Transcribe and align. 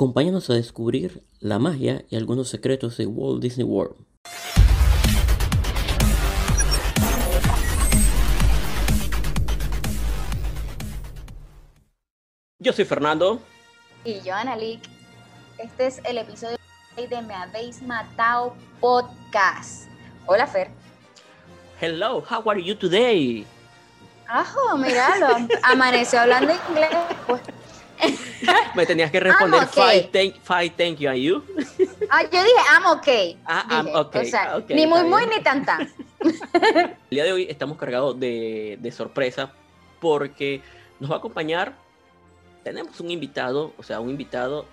Acompáñanos 0.00 0.48
a 0.48 0.54
descubrir 0.54 1.22
la 1.40 1.58
magia 1.58 2.06
y 2.08 2.16
algunos 2.16 2.48
secretos 2.48 2.96
de 2.96 3.04
Walt 3.04 3.42
Disney 3.42 3.66
World. 3.66 3.96
Yo 12.60 12.72
soy 12.72 12.86
Fernando. 12.86 13.42
Y 14.02 14.22
yo, 14.22 14.32
Analik. 14.34 14.80
Este 15.58 15.88
es 15.88 16.00
el 16.04 16.16
episodio 16.16 16.56
de 16.96 17.20
Me 17.20 17.34
Habéis 17.34 17.82
Matado 17.82 18.54
Podcast. 18.80 19.90
Hola, 20.24 20.46
Fer. 20.46 20.70
Hello, 21.78 22.22
how 22.22 22.50
are 22.50 22.64
you 22.64 22.74
today? 22.74 23.46
Ajo, 24.26 24.78
míralo. 24.78 25.46
Amaneció 25.62 26.20
hablando 26.20 26.54
inglés, 26.70 26.88
pues. 27.26 27.42
Me 28.74 28.86
tenías 28.86 29.10
que 29.10 29.20
responder, 29.20 29.62
okay. 29.64 30.08
thank, 30.12 30.76
thank 30.76 30.98
you, 30.98 31.08
and 31.10 31.18
you. 31.18 31.44
Ah, 32.10 32.22
yo 32.22 32.42
dije, 32.42 32.62
I'm 32.72 32.86
okay. 32.98 33.36
Ah, 33.46 33.66
I'm 33.70 33.88
okay, 33.94 34.22
O 34.22 34.30
sea, 34.30 34.56
okay, 34.56 34.76
ni 34.76 34.86
muy, 34.86 35.02
muy, 35.04 35.26
ni 35.26 35.42
tan, 35.42 35.64
tan. 35.64 35.88
El 36.22 36.96
día 37.10 37.24
de 37.24 37.32
hoy 37.32 37.46
estamos 37.48 37.76
cargados 37.78 38.18
de, 38.18 38.78
de 38.80 38.92
sorpresa 38.92 39.52
porque 40.00 40.60
nos 40.98 41.10
va 41.10 41.16
a 41.16 41.18
acompañar. 41.18 41.74
Tenemos 42.64 43.00
un 43.00 43.10
invitado, 43.10 43.72
o 43.78 43.82
sea, 43.82 44.00
un 44.00 44.10
invitado 44.10 44.66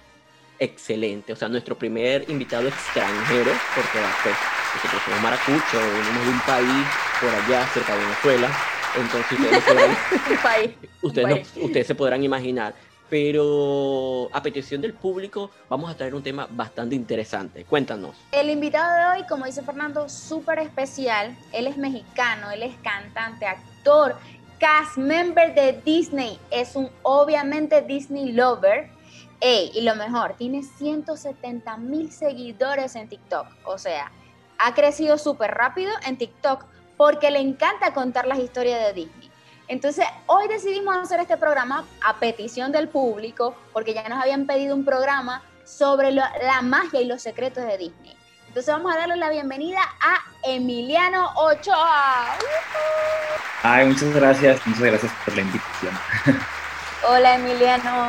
excelente, 0.59 1.34
o 1.34 1.36
sea, 1.36 1.47
nuestro 1.47 1.77
primer 1.77 2.30
invitado 2.30 2.67
extranjero, 2.67 3.52
porque 3.75 3.99
pues, 4.23 4.36
nosotros 4.75 5.02
somos 5.05 5.22
maracuchos, 5.22 5.73
venimos 5.73 6.25
de 6.25 6.31
un 6.31 6.39
país 6.41 6.86
por 7.22 7.30
allá, 7.30 7.67
cerca 7.67 7.94
de 7.95 7.99
Venezuela. 8.03 8.49
Entonces 8.95 9.39
ustedes, 9.39 9.63
podrán- 9.63 11.45
ustedes 11.63 11.88
se 11.88 11.95
podrán 11.95 12.23
imaginar. 12.23 12.73
Pero 13.09 14.29
a 14.34 14.41
petición 14.41 14.81
del 14.81 14.93
público, 14.93 15.49
vamos 15.70 15.89
a 15.89 15.95
traer 15.95 16.13
un 16.13 16.21
tema 16.21 16.47
bastante 16.49 16.95
interesante. 16.95 17.63
Cuéntanos. 17.63 18.17
El 18.31 18.49
invitado 18.49 19.13
de 19.13 19.19
hoy, 19.19 19.27
como 19.27 19.45
dice 19.45 19.61
Fernando, 19.63 20.09
súper 20.09 20.59
especial. 20.59 21.38
Él 21.53 21.67
es 21.67 21.78
mexicano, 21.78 22.52
él 22.52 22.63
es 22.63 22.75
cantante, 22.83 23.45
actor, 23.45 24.17
cast 24.59 24.97
member 24.97 25.55
de 25.55 25.81
Disney. 25.85 26.38
Es 26.52 26.75
un 26.75 26.89
obviamente 27.03 27.81
Disney 27.81 28.33
lover. 28.33 28.89
Y 29.39 29.81
lo 29.81 29.95
mejor, 29.95 30.33
tiene 30.38 30.63
170 30.63 31.78
mil 31.78 32.11
seguidores 32.11 32.95
en 32.95 33.08
TikTok. 33.08 33.47
O 33.66 33.78
sea, 33.78 34.11
ha 34.58 34.73
crecido 34.73 35.17
súper 35.17 35.52
rápido 35.52 35.94
en 36.05 36.17
TikTok 36.17 36.66
porque 36.97 37.30
le 37.30 37.39
encanta 37.39 37.94
contar 37.94 38.25
las 38.25 38.39
historias 38.39 38.83
de 38.88 38.94
Disney. 38.94 39.27
Entonces, 39.67 40.05
hoy 40.27 40.47
decidimos 40.47 40.95
hacer 40.97 41.19
este 41.19 41.35
programa 41.37 41.85
a 42.05 42.15
petición 42.19 42.71
del 42.71 42.87
público, 42.87 43.55
porque 43.73 43.93
ya 43.93 44.07
nos 44.07 44.21
habían 44.21 44.45
pedido 44.45 44.75
un 44.75 44.85
programa 44.85 45.43
sobre 45.65 46.11
lo- 46.11 46.23
la 46.41 46.61
magia 46.61 47.01
y 47.01 47.05
los 47.05 47.21
secretos 47.21 47.65
de 47.65 47.77
Disney. 47.77 48.15
Entonces, 48.47 48.73
vamos 48.73 48.93
a 48.93 48.97
darle 48.97 49.17
la 49.17 49.29
bienvenida 49.29 49.81
a 49.99 50.19
Emiliano 50.49 51.31
Ochoa. 51.35 52.27
Ay, 53.63 53.88
muchas 53.88 54.13
gracias, 54.13 54.65
muchas 54.65 54.83
gracias 54.83 55.11
por 55.25 55.35
la 55.35 55.41
invitación. 55.41 55.93
Hola, 57.09 57.35
Emiliano. 57.35 58.07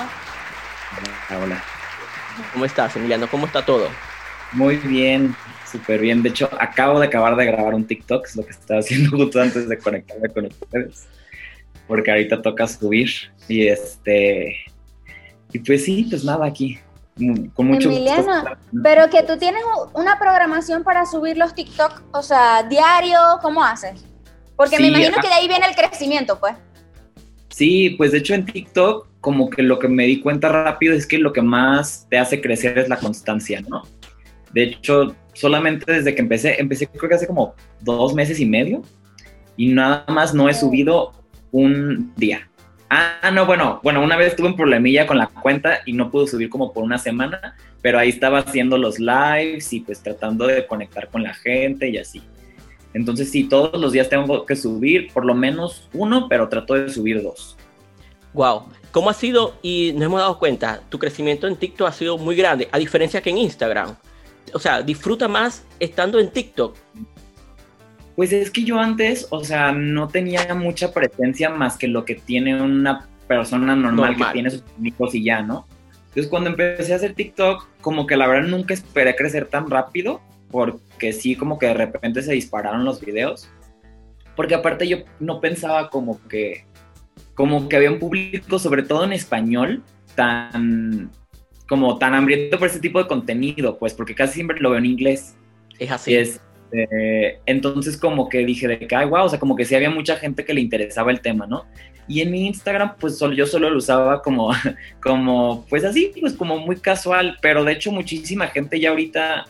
Hola, 1.28 1.44
hola. 1.44 1.62
¿Cómo 2.52 2.64
estás, 2.64 2.94
Emiliano? 2.96 3.28
¿Cómo 3.28 3.46
está 3.46 3.64
todo? 3.66 3.88
Muy 4.52 4.76
bien, 4.76 5.36
súper 5.70 6.00
bien. 6.00 6.22
De 6.22 6.28
hecho, 6.30 6.48
acabo 6.60 7.00
de 7.00 7.06
acabar 7.08 7.34
de 7.36 7.44
grabar 7.46 7.74
un 7.74 7.84
TikTok, 7.86 8.24
es 8.26 8.36
lo 8.36 8.44
que 8.44 8.52
estaba 8.52 8.80
haciendo 8.80 9.10
justo 9.16 9.40
antes 9.42 9.68
de 9.68 9.76
conectarme 9.78 10.28
con 10.30 10.46
ustedes. 10.46 11.06
Porque 11.88 12.10
ahorita 12.10 12.40
toca 12.40 12.68
subir. 12.68 13.10
Y 13.48 13.66
este. 13.66 14.54
Y 15.52 15.58
pues 15.58 15.84
sí, 15.84 16.06
pues 16.08 16.22
nada, 16.24 16.46
aquí. 16.46 16.78
mm, 17.16 17.46
Con 17.54 17.66
mucho 17.66 17.88
Emiliano, 17.88 18.22
gusto. 18.22 18.50
Pero 18.82 19.10
que 19.10 19.24
tú 19.24 19.36
tienes 19.38 19.62
una 19.94 20.18
programación 20.18 20.84
para 20.84 21.06
subir 21.06 21.36
los 21.36 21.54
TikTok, 21.54 22.02
o 22.12 22.22
sea, 22.22 22.62
diario, 22.62 23.18
¿cómo 23.42 23.64
haces? 23.64 24.04
Porque 24.54 24.78
me 24.78 24.88
imagino 24.88 25.16
que 25.20 25.28
de 25.28 25.34
ahí 25.34 25.48
viene 25.48 25.66
el 25.66 25.74
crecimiento, 25.74 26.38
pues. 26.38 26.54
Sí, 27.48 27.90
pues 27.90 28.12
de 28.12 28.18
hecho 28.18 28.34
en 28.34 28.44
TikTok, 28.44 29.08
como 29.20 29.48
que 29.50 29.62
lo 29.62 29.78
que 29.78 29.88
me 29.88 30.04
di 30.04 30.20
cuenta 30.20 30.48
rápido 30.48 30.94
es 30.94 31.06
que 31.06 31.18
lo 31.18 31.32
que 31.32 31.42
más 31.42 32.06
te 32.08 32.18
hace 32.18 32.40
crecer 32.40 32.78
es 32.78 32.88
la 32.88 32.98
constancia, 32.98 33.60
¿no? 33.66 33.82
De 34.52 34.64
hecho, 34.64 35.14
solamente 35.32 35.90
desde 35.90 36.14
que 36.14 36.20
empecé, 36.20 36.60
empecé 36.60 36.86
creo 36.86 37.08
que 37.08 37.14
hace 37.14 37.26
como 37.26 37.54
dos 37.80 38.14
meses 38.14 38.38
y 38.40 38.46
medio, 38.46 38.82
y 39.56 39.68
nada 39.72 40.04
más 40.08 40.34
no 40.34 40.48
he 40.48 40.54
subido 40.54 41.12
un 41.52 42.12
día. 42.16 42.48
Ah, 42.90 43.30
no, 43.32 43.44
bueno, 43.44 43.80
bueno, 43.82 44.02
una 44.02 44.16
vez 44.16 44.34
tuve 44.34 44.48
un 44.48 44.56
problemilla 44.56 45.06
con 45.06 45.18
la 45.18 45.26
cuenta 45.26 45.80
y 45.84 45.92
no 45.92 46.10
pude 46.10 46.26
subir 46.26 46.48
como 46.48 46.72
por 46.72 46.84
una 46.84 46.98
semana, 46.98 47.54
pero 47.82 47.98
ahí 47.98 48.08
estaba 48.08 48.38
haciendo 48.38 48.78
los 48.78 48.98
lives 48.98 49.72
y 49.72 49.80
pues 49.80 50.02
tratando 50.02 50.46
de 50.46 50.66
conectar 50.66 51.08
con 51.08 51.22
la 51.22 51.34
gente 51.34 51.88
y 51.88 51.98
así. 51.98 52.22
Entonces 52.94 53.30
sí, 53.30 53.44
todos 53.44 53.78
los 53.78 53.92
días 53.92 54.08
tengo 54.08 54.46
que 54.46 54.56
subir 54.56 55.12
por 55.12 55.26
lo 55.26 55.34
menos 55.34 55.88
uno, 55.92 56.28
pero 56.28 56.48
trato 56.48 56.74
de 56.74 56.88
subir 56.88 57.22
dos. 57.22 57.56
Wow. 58.32 58.64
¿Cómo 58.90 59.10
ha 59.10 59.14
sido? 59.14 59.54
Y 59.62 59.92
nos 59.94 60.04
hemos 60.04 60.20
dado 60.20 60.38
cuenta, 60.38 60.80
tu 60.88 60.98
crecimiento 60.98 61.46
en 61.46 61.56
TikTok 61.56 61.88
ha 61.88 61.92
sido 61.92 62.16
muy 62.16 62.36
grande, 62.36 62.68
a 62.72 62.78
diferencia 62.78 63.20
que 63.20 63.30
en 63.30 63.38
Instagram. 63.38 63.96
O 64.54 64.58
sea, 64.58 64.80
disfruta 64.80 65.28
más 65.28 65.64
estando 65.78 66.18
en 66.18 66.30
TikTok. 66.30 66.74
Pues 68.18 68.32
es 68.32 68.50
que 68.50 68.64
yo 68.64 68.80
antes, 68.80 69.28
o 69.30 69.44
sea, 69.44 69.70
no 69.70 70.08
tenía 70.08 70.52
mucha 70.56 70.92
presencia 70.92 71.50
más 71.50 71.76
que 71.76 71.86
lo 71.86 72.04
que 72.04 72.16
tiene 72.16 72.60
una 72.60 73.06
persona 73.28 73.76
normal, 73.76 74.10
Normal. 74.10 74.16
que 74.16 74.32
tiene 74.32 74.50
sus 74.50 74.64
amigos 74.76 75.14
y 75.14 75.22
ya, 75.22 75.40
¿no? 75.40 75.68
Entonces 76.08 76.26
cuando 76.26 76.50
empecé 76.50 76.92
a 76.92 76.96
hacer 76.96 77.14
TikTok, 77.14 77.68
como 77.80 78.08
que 78.08 78.16
la 78.16 78.26
verdad 78.26 78.48
nunca 78.48 78.74
esperé 78.74 79.14
crecer 79.14 79.46
tan 79.46 79.70
rápido, 79.70 80.20
porque 80.50 81.12
sí, 81.12 81.36
como 81.36 81.60
que 81.60 81.66
de 81.66 81.74
repente 81.74 82.20
se 82.22 82.32
dispararon 82.32 82.84
los 82.84 83.00
videos. 83.00 83.48
Porque 84.34 84.56
aparte 84.56 84.88
yo 84.88 84.96
no 85.20 85.40
pensaba 85.40 85.88
como 85.88 86.20
que, 86.26 86.64
como 87.34 87.68
que 87.68 87.76
había 87.76 87.92
un 87.92 88.00
público, 88.00 88.58
sobre 88.58 88.82
todo 88.82 89.04
en 89.04 89.12
español, 89.12 89.84
tan, 90.16 91.12
como 91.68 91.98
tan 91.98 92.14
hambriento 92.14 92.58
por 92.58 92.66
ese 92.66 92.80
tipo 92.80 93.00
de 93.00 93.06
contenido, 93.06 93.78
pues, 93.78 93.94
porque 93.94 94.16
casi 94.16 94.34
siempre 94.34 94.58
lo 94.58 94.70
veo 94.70 94.80
en 94.80 94.86
inglés. 94.86 95.36
Es 95.78 95.92
así. 95.92 96.16
Este, 96.70 97.40
entonces 97.46 97.96
como 97.96 98.28
que 98.28 98.44
dije 98.44 98.68
de 98.68 98.78
que, 98.78 98.94
ay, 98.94 99.06
wow, 99.06 99.24
o 99.24 99.28
sea, 99.28 99.38
como 99.38 99.56
que 99.56 99.64
sí 99.64 99.74
había 99.74 99.90
mucha 99.90 100.16
gente 100.16 100.44
que 100.44 100.54
le 100.54 100.60
interesaba 100.60 101.10
el 101.10 101.20
tema, 101.20 101.46
¿no? 101.46 101.64
Y 102.06 102.20
en 102.20 102.30
mi 102.30 102.46
Instagram, 102.46 102.96
pues 102.98 103.18
solo, 103.18 103.34
yo 103.34 103.46
solo 103.46 103.70
lo 103.70 103.78
usaba 103.78 104.22
como, 104.22 104.50
como, 105.02 105.66
pues 105.68 105.84
así, 105.84 106.12
pues 106.20 106.34
como 106.34 106.58
muy 106.58 106.76
casual, 106.76 107.38
pero 107.40 107.64
de 107.64 107.72
hecho 107.72 107.92
muchísima 107.92 108.48
gente 108.48 108.80
ya 108.80 108.90
ahorita, 108.90 109.46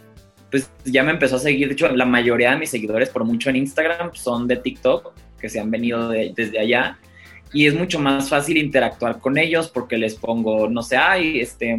pues 0.51 0.71
ya 0.85 1.03
me 1.03 1.13
empezó 1.13 1.37
a 1.37 1.41
seguir, 1.41 1.69
de 1.69 1.75
hecho 1.75 1.89
la 1.89 2.05
mayoría 2.05 2.53
de 2.53 2.59
mis 2.59 2.71
seguidores 2.71 3.11
por 3.11 3.25
mucho 3.25 3.51
en 3.51 3.57
Instagram 3.57 4.11
son 4.15 4.47
de 4.49 4.57
TikTok, 4.57 5.13
que 5.41 5.49
se 5.49 5.61
han 5.61 5.71
venido 5.71 6.09
de- 6.09 6.33
desde 6.35 6.59
allá, 6.59 6.99
y 7.53 7.67
es 7.67 7.75
mucho 7.75 7.99
más 7.99 8.29
fácil 8.29 8.57
interactuar 8.59 9.21
con 9.21 9.39
ellos 9.39 9.69
porque 9.69 9.97
les 9.97 10.15
pongo, 10.15 10.69
no 10.69 10.83
sé, 10.83 10.97
ay, 10.97 11.41
este, 11.41 11.79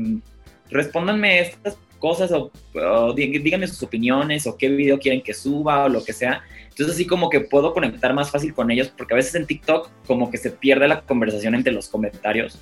respóndanme 0.69 1.39
estas 1.41 1.77
cosas 2.00 2.32
o, 2.32 2.52
o 2.74 3.14
dí- 3.14 3.38
díganme 3.42 3.68
sus 3.68 3.84
opiniones 3.84 4.48
o 4.48 4.58
qué 4.58 4.70
video 4.70 4.98
quieren 5.00 5.22
que 5.22 5.34
suba 5.34 5.84
o 5.86 5.90
lo 5.90 6.04
que 6.04 6.14
sea. 6.14 6.42
Entonces 6.70 6.96
así 6.96 7.06
como 7.06 7.30
que 7.30 7.42
puedo 7.42 7.74
conectar 7.74 8.14
más 8.14 8.32
fácil 8.32 8.54
con 8.54 8.72
ellos 8.72 8.92
porque 8.98 9.14
a 9.14 9.18
veces 9.18 9.36
en 9.36 9.46
TikTok 9.46 9.90
como 10.08 10.32
que 10.32 10.38
se 10.38 10.50
pierde 10.52 10.88
la 10.88 11.02
conversación 11.02 11.54
entre 11.56 11.74
los 11.74 11.90
comentarios 11.90 12.58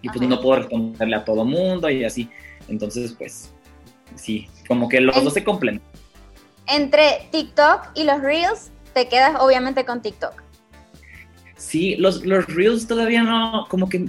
y 0.00 0.08
pues 0.08 0.20
Ajá. 0.20 0.28
no 0.28 0.40
puedo 0.40 0.56
responderle 0.60 1.16
a 1.16 1.24
todo 1.24 1.44
mundo 1.44 1.88
y 1.90 2.04
así. 2.04 2.28
Entonces 2.68 3.12
pues 3.16 3.52
sí, 4.16 4.48
como 4.66 4.88
que 4.88 5.00
los 5.00 5.16
En- 5.16 5.24
dos 5.24 5.34
se 5.34 5.44
complementan. 5.44 5.88
Entre 6.66 7.28
TikTok 7.30 7.90
y 7.94 8.04
los 8.04 8.20
Reels, 8.20 8.70
te 8.94 9.08
quedas 9.08 9.36
obviamente 9.40 9.84
con 9.84 10.00
TikTok. 10.00 10.42
Sí, 11.62 11.94
los, 11.94 12.26
los 12.26 12.44
Reels 12.52 12.88
todavía 12.88 13.22
no, 13.22 13.66
como 13.68 13.88
que 13.88 14.00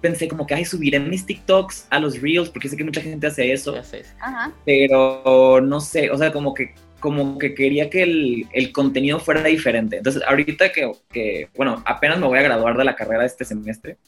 pensé 0.00 0.28
como 0.28 0.46
que, 0.46 0.54
ay, 0.54 0.64
subiré 0.64 1.00
mis 1.00 1.26
TikToks 1.26 1.88
a 1.90 1.98
los 1.98 2.22
Reels 2.22 2.48
porque 2.48 2.68
sé 2.68 2.76
que 2.76 2.84
mucha 2.84 3.00
gente 3.00 3.26
hace 3.26 3.52
eso. 3.52 3.74
Ajá. 4.20 4.52
pero 4.64 5.60
no 5.60 5.80
sé, 5.80 6.12
o 6.12 6.16
sea, 6.16 6.30
como 6.30 6.54
que, 6.54 6.76
como 7.00 7.38
que 7.38 7.54
quería 7.54 7.90
que 7.90 8.04
el, 8.04 8.46
el 8.52 8.70
contenido 8.70 9.18
fuera 9.18 9.42
diferente. 9.42 9.96
Entonces, 9.96 10.22
ahorita 10.24 10.70
que, 10.70 10.92
que, 11.10 11.48
bueno, 11.56 11.82
apenas 11.86 12.20
me 12.20 12.28
voy 12.28 12.38
a 12.38 12.42
graduar 12.42 12.78
de 12.78 12.84
la 12.84 12.94
carrera 12.94 13.26
este 13.26 13.44
semestre, 13.44 13.98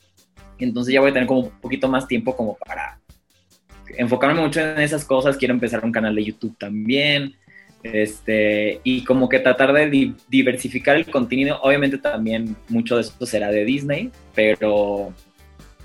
entonces 0.59 0.95
ya 0.95 1.01
voy 1.01 1.11
a 1.11 1.15
tener 1.15 1.27
como 1.27 1.41
un 1.41 1.51
poquito 1.61 1.89
más 1.89 2.07
tiempo 2.07 2.37
como 2.37 2.57
para 2.57 3.01
enfocarme 3.99 4.41
mucho 4.41 4.61
en 4.61 4.81
esas 4.81 5.05
cosas. 5.05 5.37
Quiero 5.37 5.53
empezar 5.53 5.85
un 5.85 5.91
canal 5.93 6.15
de 6.15 6.25
YouTube 6.25 6.57
también. 6.57 7.35
Este, 7.85 8.81
y 8.83 9.05
como 9.05 9.29
que 9.29 9.39
tratar 9.39 9.73
de 9.73 9.89
di- 9.91 10.15
diversificar 10.29 10.97
el 10.97 11.07
contenido. 11.07 11.61
Obviamente 11.63 11.99
también 11.99 12.57
mucho 12.69 12.97
de 12.97 13.03
esto 13.03 13.27
será 13.27 13.51
de 13.51 13.65
Disney, 13.65 14.11
pero 14.35 15.13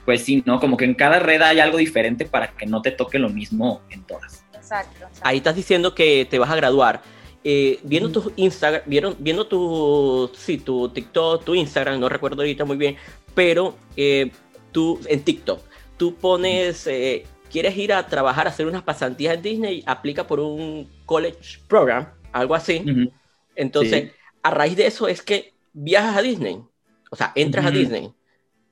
pues 0.06 0.24
sí, 0.24 0.42
¿no? 0.46 0.60
Como 0.60 0.78
que 0.78 0.86
en 0.86 0.96
cada 0.96 1.20
red 1.20 1.42
hay 1.42 1.60
algo 1.60 1.78
diferente 1.78 2.26
para 2.26 2.48
que 2.48 2.66
no 2.66 2.82
te 2.82 2.92
toque 2.92 3.20
lo 3.20 3.30
mismo 3.30 3.82
en 3.92 4.02
todas. 4.04 4.44
Exacto. 4.54 4.96
exacto. 4.96 5.20
Ahí 5.22 5.38
estás 5.38 5.56
diciendo 5.56 5.94
que 5.94 6.26
te 6.30 6.40
vas 6.40 6.50
a 6.50 6.56
graduar. 6.56 7.02
Eh, 7.44 7.80
viendo 7.84 8.10
Ujú. 8.10 8.30
tu 8.30 8.34
Instagram, 8.36 8.82
vieron, 8.86 9.16
viendo 9.20 9.46
tu, 9.48 10.32
sí, 10.36 10.58
tu 10.58 10.90
TikTok, 10.90 11.44
tu 11.46 11.54
Instagram, 11.56 12.00
no 12.00 12.10
recuerdo 12.10 12.42
ahorita 12.42 12.66
muy 12.66 12.76
bien, 12.78 12.96
pero 13.36 13.76
eh, 13.96 14.32
tú 14.72 15.00
en 15.08 15.22
TikTok, 15.22 15.62
tú 15.98 16.16
pones, 16.16 16.86
eh, 16.88 17.26
quieres 17.50 17.78
ir 17.78 17.94
a 17.94 18.06
trabajar, 18.06 18.48
a 18.48 18.50
hacer 18.50 18.68
unas 18.68 18.84
pasantías 18.84 19.36
en 19.36 19.42
Disney, 19.42 19.84
aplica 19.86 20.26
por 20.26 20.40
un 20.40 20.90
college 21.06 21.60
program, 21.68 22.08
algo 22.32 22.56
así. 22.56 22.84
Entonces, 23.56 24.12
a 24.44 24.52
raíz 24.52 24.76
de 24.76 24.88
eso 24.88 25.08
es 25.08 25.22
que 25.22 25.54
viajas 25.74 26.18
a 26.18 26.22
Disney. 26.22 26.62
O 27.12 27.16
sea, 27.16 27.32
entras 27.36 27.66
a 27.66 27.72
Disney. 27.72 28.12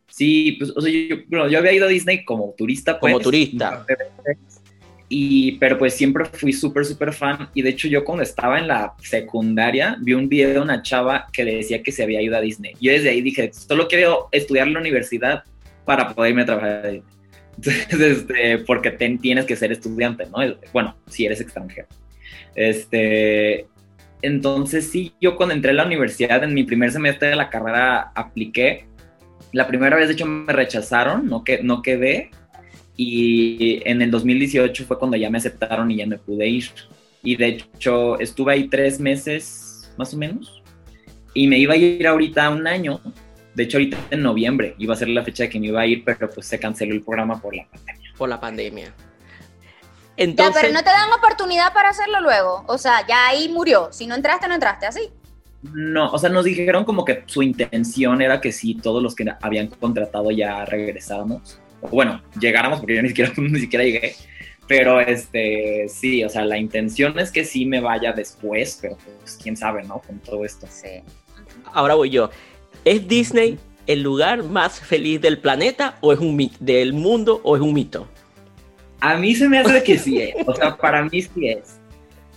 Sí, 0.08 0.54
pues, 0.54 0.72
o 0.76 0.82
sea, 0.82 0.92
yo, 0.92 1.48
yo, 1.48 1.58
había 1.58 1.74
ido 1.74 1.86
a 1.86 1.90
Disney 1.90 2.24
como 2.24 2.54
turista. 2.58 3.00
Pues, 3.00 3.14
como 3.14 3.24
turista. 3.24 3.86
Y, 5.10 5.54
pero 5.54 5.78
pues 5.78 5.94
siempre 5.94 6.26
fui 6.26 6.52
súper, 6.52 6.86
súper 6.86 7.14
fan. 7.14 7.50
Y 7.54 7.62
de 7.62 7.70
hecho 7.70 7.88
yo 7.88 8.04
cuando 8.04 8.24
estaba 8.24 8.60
en 8.60 8.68
la 8.68 8.94
secundaria 9.02 9.98
vi 10.02 10.14
un 10.14 10.28
video 10.28 10.54
de 10.54 10.60
una 10.60 10.82
chava 10.82 11.28
que 11.32 11.46
le 11.46 11.56
decía 11.56 11.82
que 11.82 11.92
se 11.92 12.04
había 12.04 12.22
ido 12.22 12.36
a 12.36 12.42
Disney. 12.42 12.74
Yo 12.82 12.92
desde 12.92 13.10
ahí 13.10 13.22
dije, 13.22 13.52
solo 13.54 13.88
quiero 13.88 14.28
estudiar 14.32 14.68
en 14.68 14.74
la 14.74 14.80
universidad 14.82 15.44
para 15.86 16.14
poder 16.14 16.32
irme 16.32 16.42
a 16.42 16.46
trabajar 16.46 16.70
a 16.70 16.88
Disney. 16.90 17.17
Entonces, 17.58 18.18
este, 18.20 18.60
porque 18.60 18.92
tienes 18.92 19.46
que 19.46 19.56
ser 19.56 19.72
estudiante, 19.72 20.26
¿no? 20.26 20.38
Bueno, 20.74 20.96
si 21.08 21.26
eres 21.26 21.42
extranjero. 21.42 21.88
Este, 22.56 23.68
entonces 24.22 24.90
sí, 24.90 25.14
yo 25.22 25.36
cuando 25.36 25.56
entré 25.56 25.72
a 25.72 25.76
la 25.76 25.86
universidad, 25.86 26.44
en 26.44 26.54
mi 26.54 26.64
primer 26.64 26.92
semestre 26.92 27.30
de 27.30 27.36
la 27.36 27.50
carrera 27.50 28.12
apliqué. 28.16 28.86
La 29.54 29.68
primera 29.68 29.96
vez, 29.96 30.08
de 30.08 30.14
hecho, 30.14 30.26
me 30.26 30.52
rechazaron, 30.52 31.28
no, 31.28 31.44
que, 31.44 31.64
no 31.64 31.82
quedé 31.82 32.32
y 32.98 33.88
en 33.88 34.02
el 34.02 34.10
2018 34.10 34.86
fue 34.86 34.98
cuando 34.98 35.16
ya 35.16 35.30
me 35.30 35.38
aceptaron 35.38 35.90
y 35.92 35.98
ya 35.98 36.08
me 36.08 36.18
pude 36.18 36.48
ir. 36.48 36.66
Y 37.24 37.36
de 37.36 37.48
hecho 37.48 38.20
estuve 38.20 38.54
ahí 38.54 38.68
tres 38.68 39.00
meses, 39.00 39.94
más 39.98 40.14
o 40.16 40.18
menos. 40.18 40.64
Y 41.34 41.48
me 41.48 41.60
iba 41.60 41.76
a 41.76 41.78
ir 41.78 42.08
ahorita 42.08 42.50
un 42.50 42.66
año. 42.66 43.00
De 43.58 43.64
hecho, 43.64 43.78
ahorita 43.78 43.98
en 44.12 44.22
noviembre 44.22 44.76
iba 44.78 44.94
a 44.94 44.98
ser 44.98 45.10
la 45.10 45.24
fecha 45.24 45.44
de 45.44 45.50
que 45.50 45.60
me 45.60 45.68
iba 45.68 45.82
a 45.82 45.86
ir, 45.86 46.04
pero 46.06 46.30
pues 46.30 46.46
se 46.46 46.60
canceló 46.60 46.94
el 46.94 47.02
programa 47.02 47.42
por 47.42 47.56
la 47.56 47.66
pandemia. 47.66 48.14
Por 48.18 48.30
la 48.30 48.40
pandemia. 48.40 48.94
Entonces... 50.16 50.56
Ya, 50.56 50.62
pero 50.62 50.74
no 50.74 50.80
te 50.80 50.90
dan 50.90 51.12
oportunidad 51.12 51.74
para 51.74 51.90
hacerlo 51.90 52.22
luego. 52.22 52.64
O 52.68 52.78
sea, 52.78 53.06
ya 53.08 53.28
ahí 53.28 53.50
murió. 53.50 53.90
Si 53.92 54.08
no 54.08 54.16
entraste, 54.16 54.48
no 54.48 54.54
entraste, 54.54 54.86
así. 54.86 55.10
No, 55.62 56.12
o 56.12 56.18
sea, 56.18 56.30
nos 56.30 56.46
dijeron 56.46 56.86
como 56.86 57.04
que 57.04 57.24
su 57.26 57.42
intención 57.42 58.22
era 58.22 58.40
que 58.40 58.52
sí, 58.52 58.76
todos 58.76 59.02
los 59.02 59.16
que 59.16 59.26
habían 59.42 59.68
contratado 59.68 60.32
ya 60.32 60.64
regresáramos 60.66 61.60
bueno, 61.82 62.22
llegáramos, 62.40 62.80
porque 62.80 62.96
yo 62.96 63.02
ni 63.02 63.10
siquiera, 63.10 63.32
ni 63.38 63.60
siquiera 63.60 63.86
llegué, 63.86 64.16
pero 64.68 65.00
este, 65.00 65.88
sí, 65.90 66.24
o 66.24 66.30
sea, 66.30 66.46
la 66.46 66.58
intención 66.58 67.18
es 67.20 67.32
que 67.32 67.46
sí 67.46 67.66
me 67.66 67.80
vaya 67.80 68.14
después, 68.14 68.80
pero 68.82 68.98
pues 69.20 69.38
quién 69.42 69.56
sabe, 69.56 69.84
¿no? 69.84 70.00
Con 70.00 70.20
todo 70.20 70.44
esto. 70.44 70.68
Sí. 70.70 71.02
Ahora 71.74 71.96
voy 71.96 72.10
yo. 72.10 72.30
¿Es 72.86 73.08
Disney 73.08 73.60
el 73.86 74.02
lugar 74.02 74.44
más 74.44 74.80
feliz 74.80 75.22
del 75.22 75.40
planeta 75.40 75.98
o 76.02 76.14
es 76.14 76.20
un 76.20 76.36
mito, 76.36 76.58
del 76.60 76.94
mundo 76.94 77.42
o 77.44 77.56
es 77.56 77.62
un 77.62 77.74
mito? 77.74 78.08
A 79.00 79.16
mí 79.16 79.36
se 79.36 79.48
me 79.48 79.60
hace 79.60 79.84
que 79.84 79.98
sí, 79.98 80.34
o 80.46 80.56
sea, 80.56 80.76
para 80.76 81.04
mí 81.04 81.22
sí 81.22 81.48
es. 81.48 81.80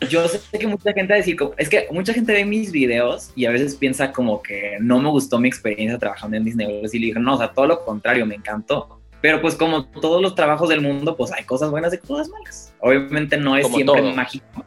Yo 0.09 0.27
sé 0.29 0.41
que 0.59 0.67
mucha 0.67 0.93
gente 0.93 1.13
va 1.13 1.17
a 1.17 1.19
decir, 1.19 1.37
es 1.59 1.69
que 1.69 1.87
mucha 1.91 2.15
gente 2.15 2.33
ve 2.33 2.45
mis 2.45 2.73
videos 2.73 3.33
y 3.35 3.45
a 3.45 3.51
veces 3.51 3.75
piensa 3.75 4.13
como 4.13 4.43
que 4.43 4.79
no 4.81 4.99
me 5.01 5.11
gustó 5.11 5.39
mi 5.39 5.49
experiencia 5.49 5.99
trabajando 5.99 6.37
en 6.37 6.45
Disney. 6.45 6.81
Y 6.91 6.99
le 6.99 7.07
dije, 7.07 7.21
no, 7.21 7.35
o 7.35 7.39
sea, 7.39 7.53
todo 7.53 7.67
lo 7.67 7.85
contrario, 7.85 8.25
me 8.25 8.35
encantó 8.35 9.01
pero 9.21 9.41
pues 9.41 9.55
como 9.55 9.85
todos 9.87 10.23
los 10.23 10.35
trabajos 10.35 10.69
del 10.69 10.81
mundo, 10.81 11.17
pues 11.17 11.33
hay 11.33 11.45
cosas 11.45 11.71
buenas 11.71 11.93
y 11.93 11.99
cosas 11.99 12.29
malas. 12.29 12.73
Obviamente 12.81 13.37
no 13.37 13.57
es 13.57 13.67
siempre 13.67 14.15
mágico, 14.15 14.65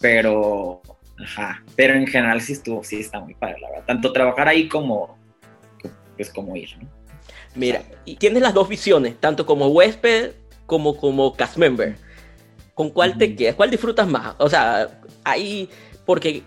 pero 0.00 0.80
ajá, 1.18 1.62
pero 1.76 1.94
en 1.94 2.06
general 2.06 2.40
sí 2.40 2.54
estuvo, 2.54 2.82
sí 2.82 3.00
está 3.00 3.20
muy 3.20 3.34
padre, 3.34 3.56
la 3.60 3.70
verdad. 3.70 3.84
Tanto 3.86 4.12
trabajar 4.12 4.48
ahí 4.48 4.68
como 4.68 5.18
pues 6.16 6.30
como 6.30 6.54
ir, 6.56 6.70
¿no? 6.80 6.88
Mira, 7.54 7.82
y 8.04 8.16
tienes 8.16 8.42
las 8.42 8.54
dos 8.54 8.68
visiones, 8.68 9.18
tanto 9.20 9.46
como 9.46 9.68
huésped 9.68 10.32
como 10.66 10.96
como 10.96 11.34
cast 11.34 11.56
member. 11.56 11.96
¿Con 12.74 12.90
cuál 12.90 13.16
te 13.16 13.36
quedas? 13.36 13.54
¿Cuál 13.54 13.70
disfrutas 13.70 14.08
más? 14.08 14.34
O 14.38 14.48
sea, 14.48 14.88
ahí 15.22 15.68
porque 16.04 16.42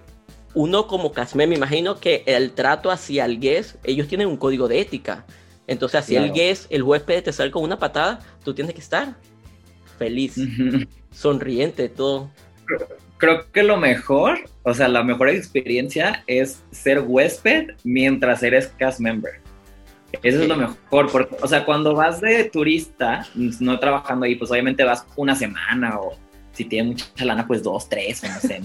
uno 0.54 0.88
como 0.88 1.12
cast 1.12 1.36
member, 1.36 1.58
me 1.60 1.66
imagino 1.66 2.00
que 2.00 2.24
el 2.26 2.52
trato 2.52 2.92
hacia 2.92 3.26
el 3.26 3.40
guest, 3.40 3.76
ellos 3.84 4.08
tienen 4.08 4.28
un 4.28 4.38
código 4.38 4.68
de 4.68 4.82
ética. 4.82 5.26
Entonces, 5.68 6.06
si 6.06 6.16
el 6.16 6.32
guest, 6.32 6.66
el 6.70 6.84
huésped 6.84 7.24
te 7.24 7.34
sale 7.34 7.52
con 7.52 7.64
una 7.64 7.78
patada, 7.78 8.20
tú 8.44 8.54
tienes 8.54 8.74
que 8.74 8.82
estar 8.82 9.16
feliz, 9.98 10.36
sonriente, 11.12 11.90
todo. 11.90 12.32
Creo 13.18 13.52
que 13.52 13.64
lo 13.64 13.78
mejor, 13.78 14.40
o 14.64 14.74
sea, 14.74 14.88
la 14.88 15.04
mejor 15.04 15.30
experiencia 15.30 16.24
es 16.28 16.64
ser 16.72 17.00
huésped 17.00 17.72
mientras 17.84 18.44
eres 18.44 18.68
cast 18.78 19.00
member. 19.00 19.42
Eso 20.24 20.42
es 20.42 20.48
lo 20.48 20.56
mejor, 20.56 21.12
porque, 21.12 21.36
o 21.42 21.48
sea, 21.48 21.66
cuando 21.66 21.94
vas 21.94 22.22
de 22.22 22.46
turista, 22.46 23.28
no 23.36 23.80
trabajando 23.80 24.26
ahí, 24.26 24.36
pues 24.36 24.52
obviamente 24.52 24.84
vas 24.84 25.06
una 25.16 25.36
semana 25.36 26.00
o 26.00 26.16
si 26.54 26.66
tienes 26.66 27.04
mucha 27.04 27.26
lana, 27.26 27.46
pues 27.46 27.62
dos, 27.62 27.88
tres, 27.90 28.24
no 28.24 28.40
sé. 28.40 28.62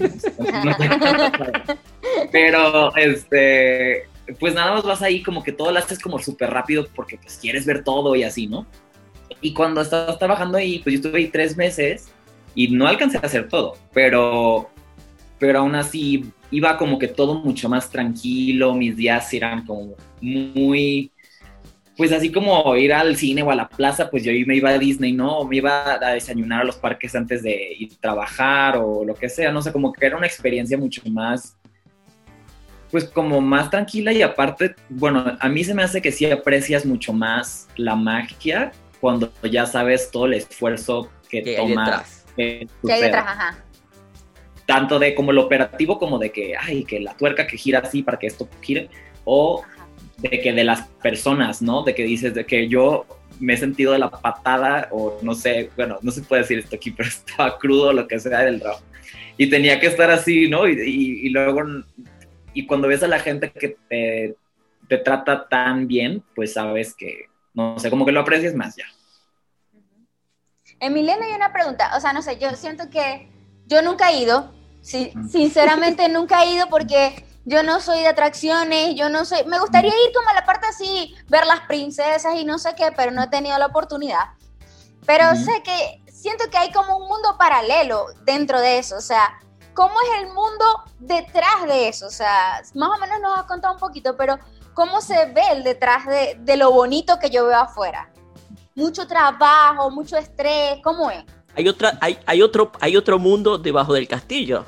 Pero, 2.31 2.95
este, 2.95 4.07
pues 4.39 4.55
nada 4.55 4.73
más 4.73 4.83
vas 4.83 5.01
ahí 5.01 5.21
como 5.21 5.43
que 5.43 5.51
todo 5.51 5.71
lo 5.71 5.79
haces 5.79 5.99
como 5.99 6.17
súper 6.19 6.49
rápido 6.49 6.87
porque 6.95 7.17
pues 7.17 7.37
quieres 7.39 7.65
ver 7.65 7.83
todo 7.83 8.15
y 8.15 8.23
así, 8.23 8.47
¿no? 8.47 8.65
Y 9.41 9.53
cuando 9.53 9.81
estás 9.81 10.17
trabajando 10.17 10.57
ahí, 10.57 10.79
pues 10.79 10.93
yo 10.93 10.97
estuve 10.99 11.19
ahí 11.19 11.27
tres 11.27 11.57
meses 11.57 12.11
y 12.55 12.67
no 12.67 12.87
alcancé 12.87 13.17
a 13.17 13.21
hacer 13.21 13.47
todo, 13.47 13.77
pero, 13.93 14.69
pero 15.39 15.59
aún 15.59 15.75
así 15.75 16.25
iba 16.51 16.77
como 16.77 16.99
que 16.99 17.07
todo 17.07 17.35
mucho 17.35 17.69
más 17.69 17.89
tranquilo, 17.89 18.73
mis 18.73 18.95
días 18.95 19.33
eran 19.33 19.65
como 19.65 19.95
muy, 20.21 21.11
pues 21.97 22.11
así 22.11 22.31
como 22.31 22.75
ir 22.75 22.93
al 22.93 23.15
cine 23.15 23.41
o 23.43 23.51
a 23.51 23.55
la 23.55 23.67
plaza, 23.67 24.09
pues 24.09 24.23
yo 24.23 24.31
me 24.45 24.55
iba 24.55 24.69
a 24.69 24.77
Disney, 24.77 25.13
¿no? 25.13 25.43
Me 25.45 25.57
iba 25.57 25.93
a 25.93 26.13
desayunar 26.13 26.61
a 26.61 26.65
los 26.65 26.75
parques 26.75 27.15
antes 27.15 27.41
de 27.41 27.75
ir 27.79 27.93
a 27.93 28.01
trabajar 28.01 28.77
o 28.77 29.03
lo 29.03 29.15
que 29.15 29.29
sea, 29.29 29.51
no 29.51 29.61
sé, 29.61 29.71
como 29.71 29.91
que 29.91 30.05
era 30.05 30.17
una 30.17 30.27
experiencia 30.27 30.77
mucho 30.77 31.01
más 31.09 31.57
pues 32.93 33.05
como 33.05 33.41
más 33.41 33.71
tranquila 33.71 34.13
y 34.13 34.21
aparte, 34.21 34.75
bueno, 34.87 35.35
a 35.39 35.49
mí 35.49 35.63
se 35.63 35.73
me 35.73 35.81
hace 35.81 35.99
que 35.99 36.11
sí 36.11 36.29
aprecias 36.29 36.85
mucho 36.85 37.11
más 37.11 37.67
la 37.75 37.95
magia 37.95 38.71
cuando 39.01 39.33
ya 39.51 39.65
sabes 39.65 40.11
todo 40.11 40.27
el 40.27 40.35
esfuerzo 40.35 41.09
que, 41.27 41.57
toma. 42.35 42.69
Que 42.85 42.93
hay 42.93 43.01
detrás, 43.01 43.25
ajá. 43.27 43.63
Tanto 44.65 44.97
de 44.99 45.13
como 45.13 45.31
el 45.31 45.37
operativo 45.39 45.99
como 45.99 46.17
de 46.19 46.31
que, 46.31 46.55
ay, 46.57 46.85
que 46.85 46.99
la 46.99 47.15
tuerca 47.15 47.45
que 47.45 47.57
gira 47.57 47.79
así 47.79 48.01
para 48.01 48.17
que 48.17 48.27
esto 48.27 48.47
gire, 48.61 48.89
o 49.25 49.63
de 50.17 50.41
que 50.41 50.53
de 50.53 50.63
las 50.63 50.87
personas, 51.01 51.61
¿no? 51.61 51.83
De 51.83 51.93
que 51.93 52.03
dices, 52.03 52.33
de 52.33 52.45
que 52.45 52.67
yo 52.67 53.05
me 53.39 53.53
he 53.53 53.57
sentido 53.57 53.91
de 53.93 53.99
la 53.99 54.09
patada 54.09 54.87
o 54.91 55.19
no 55.21 55.33
sé, 55.33 55.69
bueno, 55.75 55.99
no 56.01 56.11
se 56.11 56.21
puede 56.21 56.43
decir 56.43 56.59
esto 56.59 56.75
aquí, 56.75 56.91
pero 56.97 57.09
estaba 57.09 57.57
crudo 57.57 57.93
lo 57.93 58.07
que 58.07 58.19
sea 58.19 58.39
del 58.39 58.61
rock. 58.61 58.81
Y 59.37 59.49
tenía 59.49 59.79
que 59.79 59.87
estar 59.87 60.11
así, 60.11 60.47
¿no? 60.47 60.67
Y, 60.67 60.73
y, 60.73 61.27
y 61.27 61.29
luego 61.29 61.63
y 62.53 62.65
cuando 62.67 62.87
ves 62.87 63.03
a 63.03 63.07
la 63.07 63.19
gente 63.19 63.51
que 63.51 63.77
te, 63.89 64.35
te, 64.87 64.97
trata 64.99 65.47
tan 65.47 65.87
bien, 65.87 66.23
pues 66.35 66.53
sabes 66.53 66.93
que, 66.93 67.25
no 67.53 67.77
sé, 67.79 67.89
como 67.89 68.05
que 68.05 68.11
lo 68.11 68.19
aprecias 68.19 68.53
más 68.53 68.75
ya. 68.75 68.85
Emiliano, 70.83 71.23
hay 71.23 71.31
una 71.31 71.53
pregunta, 71.53 71.91
o 71.95 71.99
sea, 72.01 72.11
no 72.11 72.21
sé, 72.21 72.37
yo 72.37 72.49
siento 72.55 72.89
que 72.89 73.31
yo 73.67 73.81
nunca 73.81 74.11
he 74.11 74.17
ido, 74.17 74.53
sí, 74.81 75.13
sinceramente 75.31 76.09
nunca 76.09 76.43
he 76.43 76.51
ido 76.51 76.67
porque 76.67 77.25
yo 77.45 77.63
no 77.63 77.79
soy 77.79 77.99
de 77.99 78.07
atracciones, 78.07 78.95
yo 78.95 79.09
no 79.09 79.23
soy, 79.23 79.45
me 79.45 79.59
gustaría 79.59 79.91
ir 79.91 80.13
como 80.13 80.29
a 80.29 80.33
la 80.33 80.45
parte 80.45 80.67
así, 80.67 81.15
ver 81.29 81.45
las 81.45 81.61
princesas 81.61 82.35
y 82.35 82.43
no 82.43 82.59
sé 82.59 82.75
qué, 82.75 82.91
pero 82.95 83.11
no 83.11 83.23
he 83.23 83.27
tenido 83.27 83.57
la 83.57 83.67
oportunidad. 83.67 84.31
Pero 85.05 85.35
sé 85.35 85.63
que 85.63 86.01
siento 86.11 86.49
que 86.49 86.57
hay 86.57 86.71
como 86.71 86.97
un 86.97 87.07
mundo 87.07 87.37
paralelo 87.37 88.07
dentro 88.25 88.59
de 88.59 88.79
eso, 88.79 88.97
o 88.97 89.01
sea, 89.01 89.39
¿cómo 89.73 89.93
es 90.01 90.21
el 90.21 90.27
mundo 90.33 90.83
detrás 90.99 91.65
de 91.67 91.87
eso? 91.87 92.07
O 92.07 92.11
sea, 92.11 92.61
más 92.75 92.89
o 92.89 92.99
menos 92.99 93.19
nos 93.21 93.37
has 93.39 93.45
contado 93.45 93.73
un 93.73 93.79
poquito, 93.79 94.15
pero 94.17 94.37
¿cómo 94.73 95.01
se 95.01 95.25
ve 95.27 95.43
el 95.51 95.63
detrás 95.63 96.05
de, 96.05 96.57
lo 96.57 96.71
bonito 96.71 97.19
que 97.19 97.29
yo 97.29 97.45
veo 97.45 97.57
afuera? 97.57 98.09
Mucho 98.75 99.07
trabajo, 99.07 99.91
mucho 99.91 100.17
estrés, 100.17 100.79
¿cómo 100.83 101.11
es? 101.11 101.23
Hay, 101.55 101.67
otra, 101.67 101.97
hay, 102.01 102.17
hay, 102.25 102.41
otro, 102.41 102.71
hay 102.79 102.97
otro 102.97 103.19
mundo 103.19 103.57
debajo 103.57 103.93
del 103.93 104.07
castillo. 104.07 104.65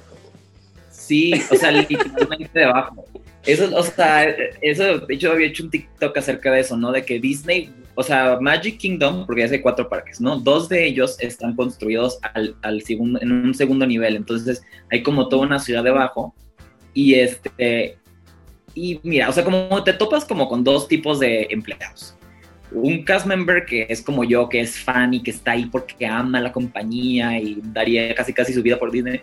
Sí, 0.91 1.33
o 1.51 1.55
sea, 1.55 1.71
literalmente 1.71 2.59
debajo. 2.59 3.05
Eso, 3.45 3.69
o 3.75 3.83
sea, 3.83 4.23
eso, 4.61 4.99
de 4.99 5.13
hecho, 5.13 5.31
había 5.31 5.47
hecho 5.47 5.63
un 5.63 5.69
TikTok 5.69 6.17
acerca 6.17 6.51
de 6.51 6.61
eso, 6.61 6.77
¿no? 6.77 6.91
De 6.91 7.05
que 7.05 7.19
Disney 7.19 7.71
o 7.95 8.03
sea, 8.03 8.37
Magic 8.39 8.77
Kingdom, 8.77 9.25
porque 9.25 9.47
ya 9.47 9.53
hay 9.53 9.61
cuatro 9.61 9.87
parques, 9.87 10.19
¿no? 10.19 10.37
Dos 10.37 10.67
de 10.67 10.85
ellos 10.85 11.15
están 11.19 11.55
construidos 11.55 12.19
al, 12.33 12.55
al 12.61 12.81
segundo, 12.81 13.19
en 13.21 13.31
un 13.31 13.53
segundo 13.53 13.87
nivel, 13.87 14.17
entonces 14.17 14.61
hay 14.91 15.01
como 15.01 15.29
toda 15.29 15.43
una 15.43 15.59
ciudad 15.59 15.83
debajo. 15.83 16.35
Y 16.93 17.15
este, 17.15 17.97
y 18.73 18.99
mira, 19.03 19.29
o 19.29 19.31
sea, 19.31 19.45
como 19.45 19.83
te 19.83 19.93
topas 19.93 20.25
como 20.25 20.49
con 20.49 20.63
dos 20.63 20.87
tipos 20.89 21.19
de 21.19 21.47
empleados. 21.49 22.15
Un 22.75 23.03
cast 23.03 23.25
member 23.25 23.65
que 23.65 23.87
es 23.89 24.01
como 24.01 24.23
yo, 24.23 24.49
que 24.49 24.59
es 24.61 24.77
fan 24.77 25.13
y 25.13 25.23
que 25.23 25.31
está 25.31 25.51
ahí 25.51 25.65
porque 25.65 26.05
ama 26.05 26.41
la 26.41 26.51
compañía 26.51 27.39
y 27.39 27.59
daría 27.63 28.13
casi 28.13 28.33
casi 28.33 28.53
su 28.53 28.61
vida 28.61 28.77
por 28.77 28.91
Disney. 28.91 29.21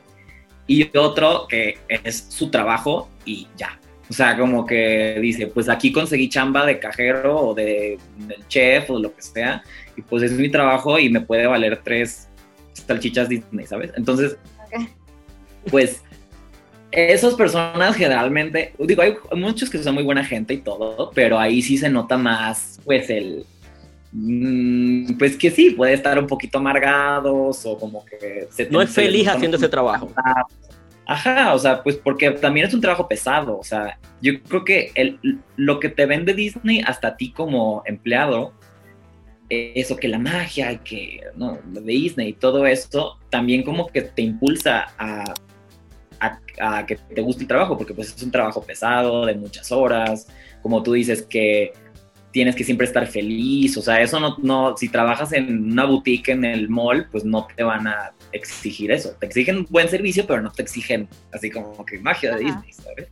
Y 0.66 0.96
otro 0.96 1.46
que 1.48 1.78
es 1.88 2.26
su 2.30 2.50
trabajo 2.50 3.08
y 3.24 3.46
ya, 3.56 3.78
o 4.08 4.12
sea, 4.14 4.36
como 4.36 4.66
que 4.66 5.18
dice, 5.20 5.46
pues 5.46 5.68
aquí 5.68 5.90
conseguí 5.90 6.28
chamba 6.28 6.66
de 6.66 6.78
cajero 6.78 7.48
o 7.48 7.54
de, 7.54 7.98
del 8.18 8.46
chef 8.46 8.90
o 8.90 8.98
lo 8.98 9.14
que 9.14 9.22
sea, 9.22 9.62
y 9.96 10.02
pues 10.02 10.22
es 10.22 10.32
mi 10.32 10.50
trabajo 10.50 10.98
y 10.98 11.08
me 11.08 11.20
puede 11.20 11.46
valer 11.46 11.80
tres 11.82 12.28
salchichas 12.74 13.28
Disney, 13.28 13.66
¿sabes? 13.66 13.90
Entonces, 13.96 14.36
pues 15.70 16.02
esas 16.92 17.34
personas 17.34 17.96
generalmente, 17.96 18.74
digo, 18.78 19.02
hay 19.02 19.16
muchos 19.34 19.70
que 19.70 19.82
son 19.82 19.94
muy 19.94 20.04
buena 20.04 20.24
gente 20.24 20.54
y 20.54 20.58
todo, 20.58 21.10
pero 21.14 21.38
ahí 21.38 21.62
sí 21.62 21.78
se 21.78 21.88
nota 21.88 22.18
más, 22.18 22.80
pues, 22.84 23.08
el, 23.08 23.46
mm, 24.12 25.16
pues 25.18 25.36
que 25.36 25.50
sí, 25.50 25.70
puede 25.70 25.94
estar 25.94 26.18
un 26.18 26.26
poquito 26.26 26.58
amargados 26.58 27.64
o 27.64 27.78
como 27.78 28.04
que... 28.04 28.46
Se 28.50 28.68
no 28.68 28.82
es 28.82 28.90
feliz 28.90 29.26
haciendo 29.26 29.56
ese 29.56 29.68
trabajo. 29.68 30.12
Ajá, 31.06 31.54
o 31.54 31.58
sea, 31.58 31.82
pues 31.82 31.96
porque 31.96 32.30
también 32.30 32.66
es 32.66 32.74
un 32.74 32.80
trabajo 32.80 33.08
pesado, 33.08 33.58
o 33.58 33.64
sea, 33.64 33.98
yo 34.20 34.40
creo 34.42 34.64
que 34.64 34.92
el, 34.94 35.18
lo 35.56 35.80
que 35.80 35.88
te 35.88 36.06
vende 36.06 36.32
Disney 36.32 36.80
hasta 36.86 37.08
a 37.08 37.16
ti 37.16 37.32
como 37.32 37.82
empleado, 37.86 38.52
eso 39.48 39.96
que 39.96 40.08
la 40.08 40.18
magia 40.18 40.72
y 40.72 40.78
que, 40.78 41.20
no, 41.36 41.58
de 41.66 41.80
Disney 41.80 42.28
y 42.28 42.32
todo 42.34 42.66
esto, 42.66 43.18
también 43.30 43.62
como 43.62 43.88
que 43.88 44.02
te 44.02 44.22
impulsa 44.22 44.92
a 44.96 45.24
a, 46.60 46.86
que 46.86 46.96
te 46.96 47.20
guste 47.20 47.42
el 47.42 47.48
trabajo, 47.48 47.76
porque 47.76 47.94
pues 47.94 48.14
es 48.14 48.22
un 48.22 48.30
trabajo 48.30 48.62
pesado, 48.62 49.26
de 49.26 49.34
muchas 49.34 49.72
horas, 49.72 50.26
como 50.62 50.82
tú 50.82 50.92
dices 50.92 51.22
que 51.22 51.72
tienes 52.30 52.56
que 52.56 52.64
siempre 52.64 52.86
estar 52.86 53.06
feliz, 53.06 53.76
o 53.76 53.82
sea, 53.82 54.00
eso 54.00 54.18
no, 54.18 54.36
no, 54.42 54.76
si 54.76 54.88
trabajas 54.88 55.32
en 55.32 55.72
una 55.72 55.84
boutique 55.84 56.30
en 56.30 56.44
el 56.44 56.68
mall, 56.68 57.06
pues 57.10 57.24
no 57.24 57.46
te 57.54 57.62
van 57.62 57.86
a 57.86 58.12
exigir 58.32 58.90
eso, 58.90 59.14
te 59.20 59.26
exigen 59.26 59.66
buen 59.68 59.88
servicio, 59.88 60.24
pero 60.26 60.40
no 60.40 60.50
te 60.50 60.62
exigen 60.62 61.08
así 61.32 61.50
como 61.50 61.84
que 61.84 61.98
magia 61.98 62.34
de 62.34 62.44
Disney, 62.44 62.72
¿sabes? 62.72 63.08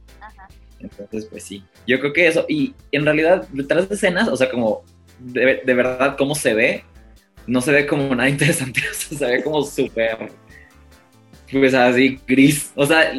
Entonces, 0.79 1.27
pues 1.27 1.43
sí, 1.43 1.63
yo 1.87 2.01
creo 2.01 2.15
que 2.15 2.27
eso, 2.27 2.47
y 2.49 2.75
en 2.93 3.05
realidad 3.05 3.47
detrás 3.53 3.89
de 3.89 3.95
escenas, 3.95 4.29
o 4.29 4.37
sea, 4.37 4.51
como 4.51 4.85
de, 5.19 5.61
de 5.65 5.75
verdad 5.75 6.17
cómo 6.17 6.35
se 6.35 6.55
ve, 6.55 6.85
no 7.47 7.61
se 7.61 7.73
ve 7.73 7.87
como 7.87 8.15
nada 8.15 8.29
interesante, 8.31 8.81
o 8.91 8.95
sea, 8.95 9.19
se 9.19 9.27
ve 9.27 9.43
como 9.43 9.63
súper 9.63 10.33
pues 11.59 11.75
así 11.75 12.21
gris. 12.27 12.73
O 12.75 12.87
sea, 12.87 13.13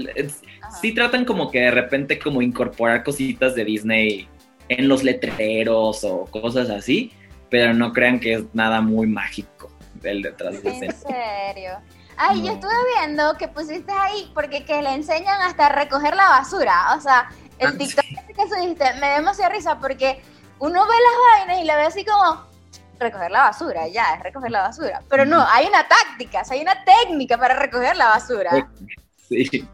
sí 0.81 0.93
tratan 0.93 1.25
como 1.25 1.51
que 1.51 1.61
de 1.61 1.71
repente 1.71 2.19
como 2.19 2.41
incorporar 2.41 3.03
cositas 3.03 3.55
de 3.55 3.65
Disney 3.65 4.27
en 4.69 4.87
los 4.87 5.03
letreros 5.03 6.03
o 6.03 6.25
cosas 6.25 6.69
así, 6.69 7.11
pero 7.49 7.73
no 7.73 7.91
crean 7.91 8.19
que 8.19 8.33
es 8.33 8.43
nada 8.53 8.81
muy 8.81 9.07
mágico 9.07 9.71
del 9.95 10.21
detrás 10.21 10.61
de 10.63 10.69
escena. 10.69 10.93
En 10.93 11.01
serio. 11.01 11.71
Ay, 12.17 12.43
yo 12.43 12.53
estuve 12.53 12.73
viendo 12.99 13.35
que 13.37 13.47
pusiste 13.47 13.91
ahí 13.91 14.31
porque 14.33 14.63
que 14.63 14.81
le 14.81 14.93
enseñan 14.93 15.41
hasta 15.41 15.69
recoger 15.69 16.15
la 16.15 16.29
basura. 16.29 16.95
O 16.95 17.01
sea, 17.01 17.29
el 17.57 17.69
ah, 17.69 17.77
TikTok 17.77 18.05
que 18.05 18.47
subiste 18.47 18.93
me 18.95 19.07
da 19.07 19.15
demasiada 19.15 19.53
risa 19.53 19.79
porque 19.79 20.21
uno 20.59 20.85
ve 20.85 20.93
las 20.93 21.47
vainas 21.47 21.63
y 21.63 21.67
le 21.67 21.75
ve 21.75 21.81
así 21.83 22.05
como, 22.05 22.45
recoger 23.01 23.31
la 23.31 23.41
basura, 23.43 23.87
ya, 23.87 24.15
es 24.15 24.23
recoger 24.23 24.51
la 24.51 24.61
basura. 24.61 25.01
Pero 25.09 25.25
no, 25.25 25.45
hay 25.47 25.67
una 25.67 25.87
táctica, 25.87 26.43
hay 26.49 26.61
una 26.61 26.75
técnica 26.83 27.37
para 27.37 27.55
recoger 27.55 27.95
la 27.95 28.07
basura. 28.07 28.69
Sí, 29.27 29.65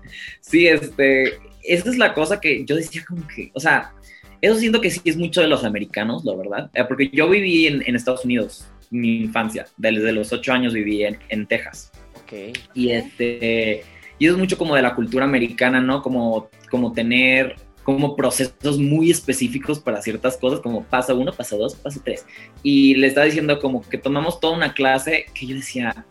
sí, 0.42 0.68
este, 0.68 1.40
esa 1.64 1.90
es 1.90 1.98
la 1.98 2.14
cosa 2.14 2.40
que 2.40 2.64
yo 2.66 2.76
decía 2.76 3.04
como 3.08 3.28
que, 3.28 3.52
o 3.54 3.60
sea, 3.60 3.94
eso 4.42 4.56
siento 4.56 4.82
que 4.82 4.92
sí 4.92 5.02
es 5.04 5.18
mucho 5.18 5.42
de 5.42 5.48
los 5.48 5.64
americanos, 5.64 6.24
la 6.26 6.36
verdad, 6.36 6.70
eh, 6.74 6.84
porque 6.84 7.10
yo 7.12 7.28
viví 7.30 7.68
en, 7.68 7.96
Estados 7.96 8.24
Unidos, 8.24 8.68
mi 8.92 9.22
infancia, 9.22 9.66
desde 9.78 10.12
los 10.12 10.32
ocho 10.32 10.54
años 10.54 10.74
viví 10.74 11.04
en, 11.04 11.20
en 11.30 11.48
Texas. 11.48 11.92
Ok. 12.24 12.58
Y 12.74 12.92
este, 12.92 13.84
y 14.20 14.26
eso 14.26 14.36
es 14.36 14.40
mucho 14.40 14.58
como 14.58 14.76
de 14.76 14.82
la 14.82 14.96
cultura 14.96 15.26
americana, 15.26 15.80
¿no? 15.80 16.02
Como, 16.02 16.50
como 16.70 16.94
tener 16.94 17.56
como 17.88 18.18
procesos 18.18 18.78
muy 18.78 19.12
específicos 19.12 19.80
para 19.80 20.02
ciertas 20.02 20.36
cosas, 20.36 20.60
como 20.60 20.84
paso 20.84 21.16
uno, 21.16 21.32
paso 21.32 21.58
dos, 21.58 21.74
paso 21.74 22.02
tres. 22.04 22.26
Y 22.62 22.96
le 22.96 23.08
estaba 23.08 23.26
diciendo 23.26 23.62
como 23.62 23.82
que 23.82 23.98
tomamos 23.98 24.42
toda 24.42 24.58
una 24.58 24.74
clase 24.74 25.28
que 25.34 25.46
yo 25.46 25.56
decía, 25.56 26.06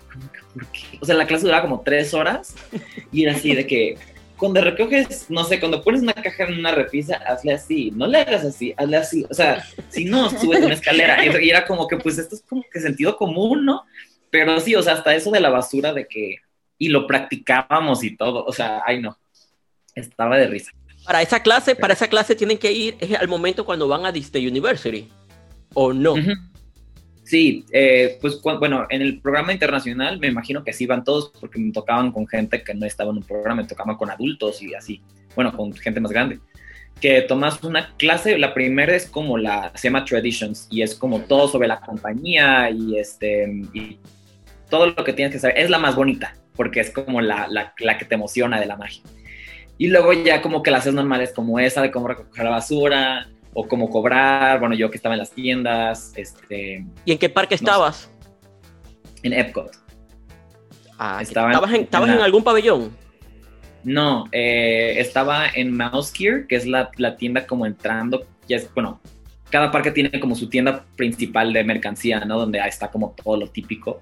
¿por 0.55 0.67
qué? 0.69 0.81
O 1.03 1.05
sea, 1.05 1.15
la 1.15 1.27
clase 1.27 1.45
duraba 1.45 1.61
como 1.61 1.83
tres 1.83 2.15
horas 2.15 2.55
y 3.13 3.25
era 3.25 3.35
así 3.35 3.55
de 3.55 3.67
que 3.67 3.99
cuando 4.39 4.63
recoges, 4.63 5.27
no 5.29 5.45
sé, 5.45 5.61
cuando 5.61 5.83
pones 5.83 6.01
una 6.01 6.15
caja 6.15 6.45
en 6.45 6.59
una 6.59 6.73
repisa, 6.73 7.17
hazle 7.17 7.53
así, 7.53 7.91
no 7.95 8.07
le 8.07 8.21
hagas 8.21 8.47
así, 8.47 8.73
hazle 8.75 8.97
así. 8.97 9.27
O 9.29 9.35
sea, 9.35 9.63
si 9.91 10.07
no, 10.07 10.31
subes 10.31 10.65
una 10.65 10.73
escalera. 10.73 11.23
Y 11.27 11.51
era 11.51 11.67
como 11.67 11.87
que, 11.87 11.99
pues 11.99 12.17
esto 12.17 12.37
es 12.37 12.43
como 12.49 12.65
que 12.73 12.81
sentido 12.81 13.19
común, 13.19 13.67
¿no? 13.67 13.85
Pero 14.31 14.59
sí, 14.61 14.75
o 14.77 14.83
sea, 14.83 14.95
hasta 14.95 15.15
eso 15.15 15.31
de 15.31 15.41
la 15.41 15.51
basura 15.51 15.93
de 15.93 16.09
que, 16.09 16.37
y 16.79 16.89
lo 16.89 17.07
practicábamos 17.07 18.03
y 18.03 18.17
todo, 18.17 18.47
o 18.47 18.53
sea, 18.55 18.81
ay 18.87 19.03
no, 19.03 19.19
estaba 19.95 20.39
de 20.39 20.47
risa. 20.47 20.73
Para 21.07 21.23
esa 21.23 21.41
clase, 21.41 21.77
para 21.77 21.95
esa 21.95 22.09
clase 22.09 22.35
tienen 22.35 22.59
que 22.59 22.73
ir 22.73 22.97
al 23.19 23.29
momento 23.29 23.65
cuando 23.65 23.87
van 23.87 24.05
a 24.05 24.13
Disney 24.13 24.47
University, 24.47 25.09
¿o 25.75 25.93
no? 25.93 26.15
Sí, 27.27 27.65
eh, 27.73 28.19
pues 28.21 28.41
bueno, 28.43 28.87
en 28.89 29.03
el 29.03 29.21
programa 29.21 29.53
internacional 29.53 30.21
me 30.21 30.29
imagino 30.29 30.63
que 30.63 30.73
sí 30.73 30.87
van 30.87 31.03
todos 31.03 31.33
porque 31.41 31.59
me 31.59 31.73
tocaban 31.73 32.13
con 32.13 32.27
gente 32.29 32.63
que 32.63 32.73
no 32.73 32.87
estaba 32.87 33.11
en 33.11 33.17
un 33.17 33.23
programa, 33.25 33.63
me 33.63 33.69
tocaban 33.69 33.97
con 33.97 34.11
adultos 34.11 34.63
y 34.63 34.75
así, 34.75 35.03
bueno, 35.35 35.53
con 35.57 35.73
gente 35.73 36.01
más 36.01 36.13
grande. 36.13 36.39
Que 37.01 37.23
tomas 37.23 37.63
una 37.65 37.95
clase, 37.97 38.39
la 38.39 38.55
primera 38.55 38.95
es 38.95 39.07
como 39.07 39.39
la, 39.39 39.73
se 39.75 39.89
llama 39.89 40.05
Traditions 40.05 40.69
y 40.71 40.83
es 40.83 40.95
como 40.95 41.21
todo 41.21 41.49
sobre 41.49 41.67
la 41.67 41.81
compañía 41.81 42.71
y 42.71 42.97
este, 42.97 43.45
y 43.75 43.99
todo 44.71 44.87
lo 44.87 45.05
que 45.05 45.13
tienes 45.13 45.33
que 45.33 45.41
saber. 45.41 45.59
Es 45.59 45.69
la 45.69 45.79
más 45.79 45.97
bonita 45.97 46.37
porque 46.55 46.79
es 46.79 46.91
como 46.91 47.21
la, 47.21 47.49
la, 47.49 47.75
la 47.81 47.99
que 47.99 48.05
te 48.05 48.15
emociona 48.15 48.61
de 48.61 48.67
la 48.67 48.77
magia. 48.77 49.03
Y 49.79 49.89
luego 49.89 50.13
ya 50.13 50.41
como 50.43 50.63
que 50.63 50.71
las 50.71 50.81
haces 50.81 50.95
normales 50.95 51.33
como 51.35 51.59
esa 51.59 51.83
de 51.83 51.91
cómo 51.91 52.09
recoger 52.09 52.45
la 52.45 52.51
basura 52.51 53.29
o 53.53 53.67
cómo 53.67 53.91
cobrar, 53.91 54.59
bueno, 54.61 54.75
yo 54.75 54.91
que 54.91 54.97
estaba 54.97 55.15
en 55.15 55.21
las 55.21 55.33
tiendas, 55.33 56.13
este... 56.17 56.85
¿Y 57.05 57.13
en 57.13 57.19
qué 57.19 57.29
parque 57.29 57.55
estabas? 57.55 58.11
En 59.23 59.33
Epcot. 59.33 59.71
Ah, 60.99 61.19
¿estabas, 61.21 61.73
en, 61.73 61.83
¿estabas 61.83 62.11
en, 62.11 62.21
algún 62.21 62.43
pabellón? 62.43 62.97
No, 63.85 64.25
eh, 64.33 64.95
estaba 64.99 65.47
en 65.55 65.77
Mouse 65.77 66.13
Gear, 66.13 66.47
que 66.47 66.57
es 66.57 66.67
la, 66.67 66.91
la, 66.97 67.17
tienda 67.17 67.47
como 67.47 67.67
entrando, 67.67 68.27
ya 68.49 68.57
es, 68.57 68.73
bueno, 68.75 69.01
cada 69.51 69.71
parque 69.71 69.91
tiene 69.91 70.19
como 70.21 70.35
su 70.35 70.49
tienda 70.49 70.85
principal 70.97 71.53
de 71.53 71.65
mercancía, 71.65 72.21
¿no? 72.25 72.39
Donde 72.39 72.59
está 72.59 72.91
como 72.91 73.15
todo 73.23 73.37
lo 73.37 73.49
típico 73.49 74.01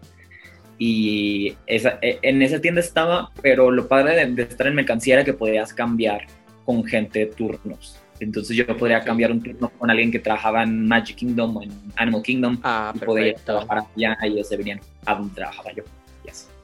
y 0.78 1.56
esa, 1.66 1.98
e, 2.02 2.18
en 2.22 2.42
esa 2.42 2.60
tienda 2.60 2.80
estaba, 2.80 3.30
pero 3.42 3.70
lo 3.70 3.86
padre 3.88 4.26
de, 4.26 4.42
estar 4.42 4.66
en 4.66 4.74
mercancía 4.74 5.14
era 5.14 5.24
que 5.24 5.32
podías 5.32 5.72
cambiar 5.72 6.26
con 6.64 6.84
gente 6.84 7.20
de 7.20 7.26
turnos. 7.26 8.00
Entonces 8.20 8.56
yo 8.56 8.66
podría 8.66 9.02
cambiar 9.02 9.32
un 9.32 9.42
turno 9.42 9.70
con 9.70 9.90
alguien 9.90 10.10
que 10.10 10.18
trabajaba 10.18 10.62
en 10.62 10.86
Magic 10.86 11.16
Kingdom 11.16 11.56
o 11.56 11.62
en 11.62 11.72
Animal 11.96 12.22
Kingdom 12.22 12.58
ah, 12.62 12.92
y 12.94 12.98
podía 13.00 13.34
trabajar 13.34 13.78
allá 13.78 14.16
y 14.22 14.26
ellos 14.28 14.48
se 14.48 14.56
venían 14.56 14.80
a 15.06 15.14
donde 15.14 15.34
trabajaba 15.34 15.72
yo. 15.72 15.82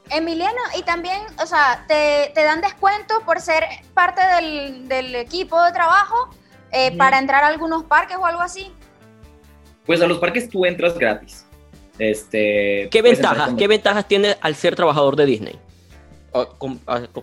Emiliano, 0.09 0.59
y 0.77 0.83
también, 0.83 1.21
o 1.41 1.45
sea, 1.45 1.85
te, 1.87 2.31
te 2.35 2.43
dan 2.43 2.59
descuento 2.59 3.21
por 3.25 3.39
ser 3.39 3.63
parte 3.93 4.21
del, 4.35 4.87
del 4.89 5.15
equipo 5.15 5.61
de 5.63 5.71
trabajo 5.71 6.29
eh, 6.71 6.95
para 6.97 7.17
entrar 7.17 7.43
a 7.45 7.47
algunos 7.47 7.85
parques 7.85 8.17
o 8.17 8.25
algo 8.25 8.41
así. 8.41 8.71
Pues 9.85 10.01
a 10.01 10.07
los 10.07 10.19
parques 10.19 10.49
tú 10.49 10.65
entras 10.65 10.97
gratis. 10.97 11.45
Este, 11.99 12.87
¿Qué 12.91 13.01
ventajas, 13.01 13.53
¿Qué 13.57 13.67
ventajas 13.67 14.07
tiene 14.07 14.35
al 14.41 14.55
ser 14.55 14.75
trabajador 14.75 15.15
de 15.15 15.25
Disney? 15.25 15.59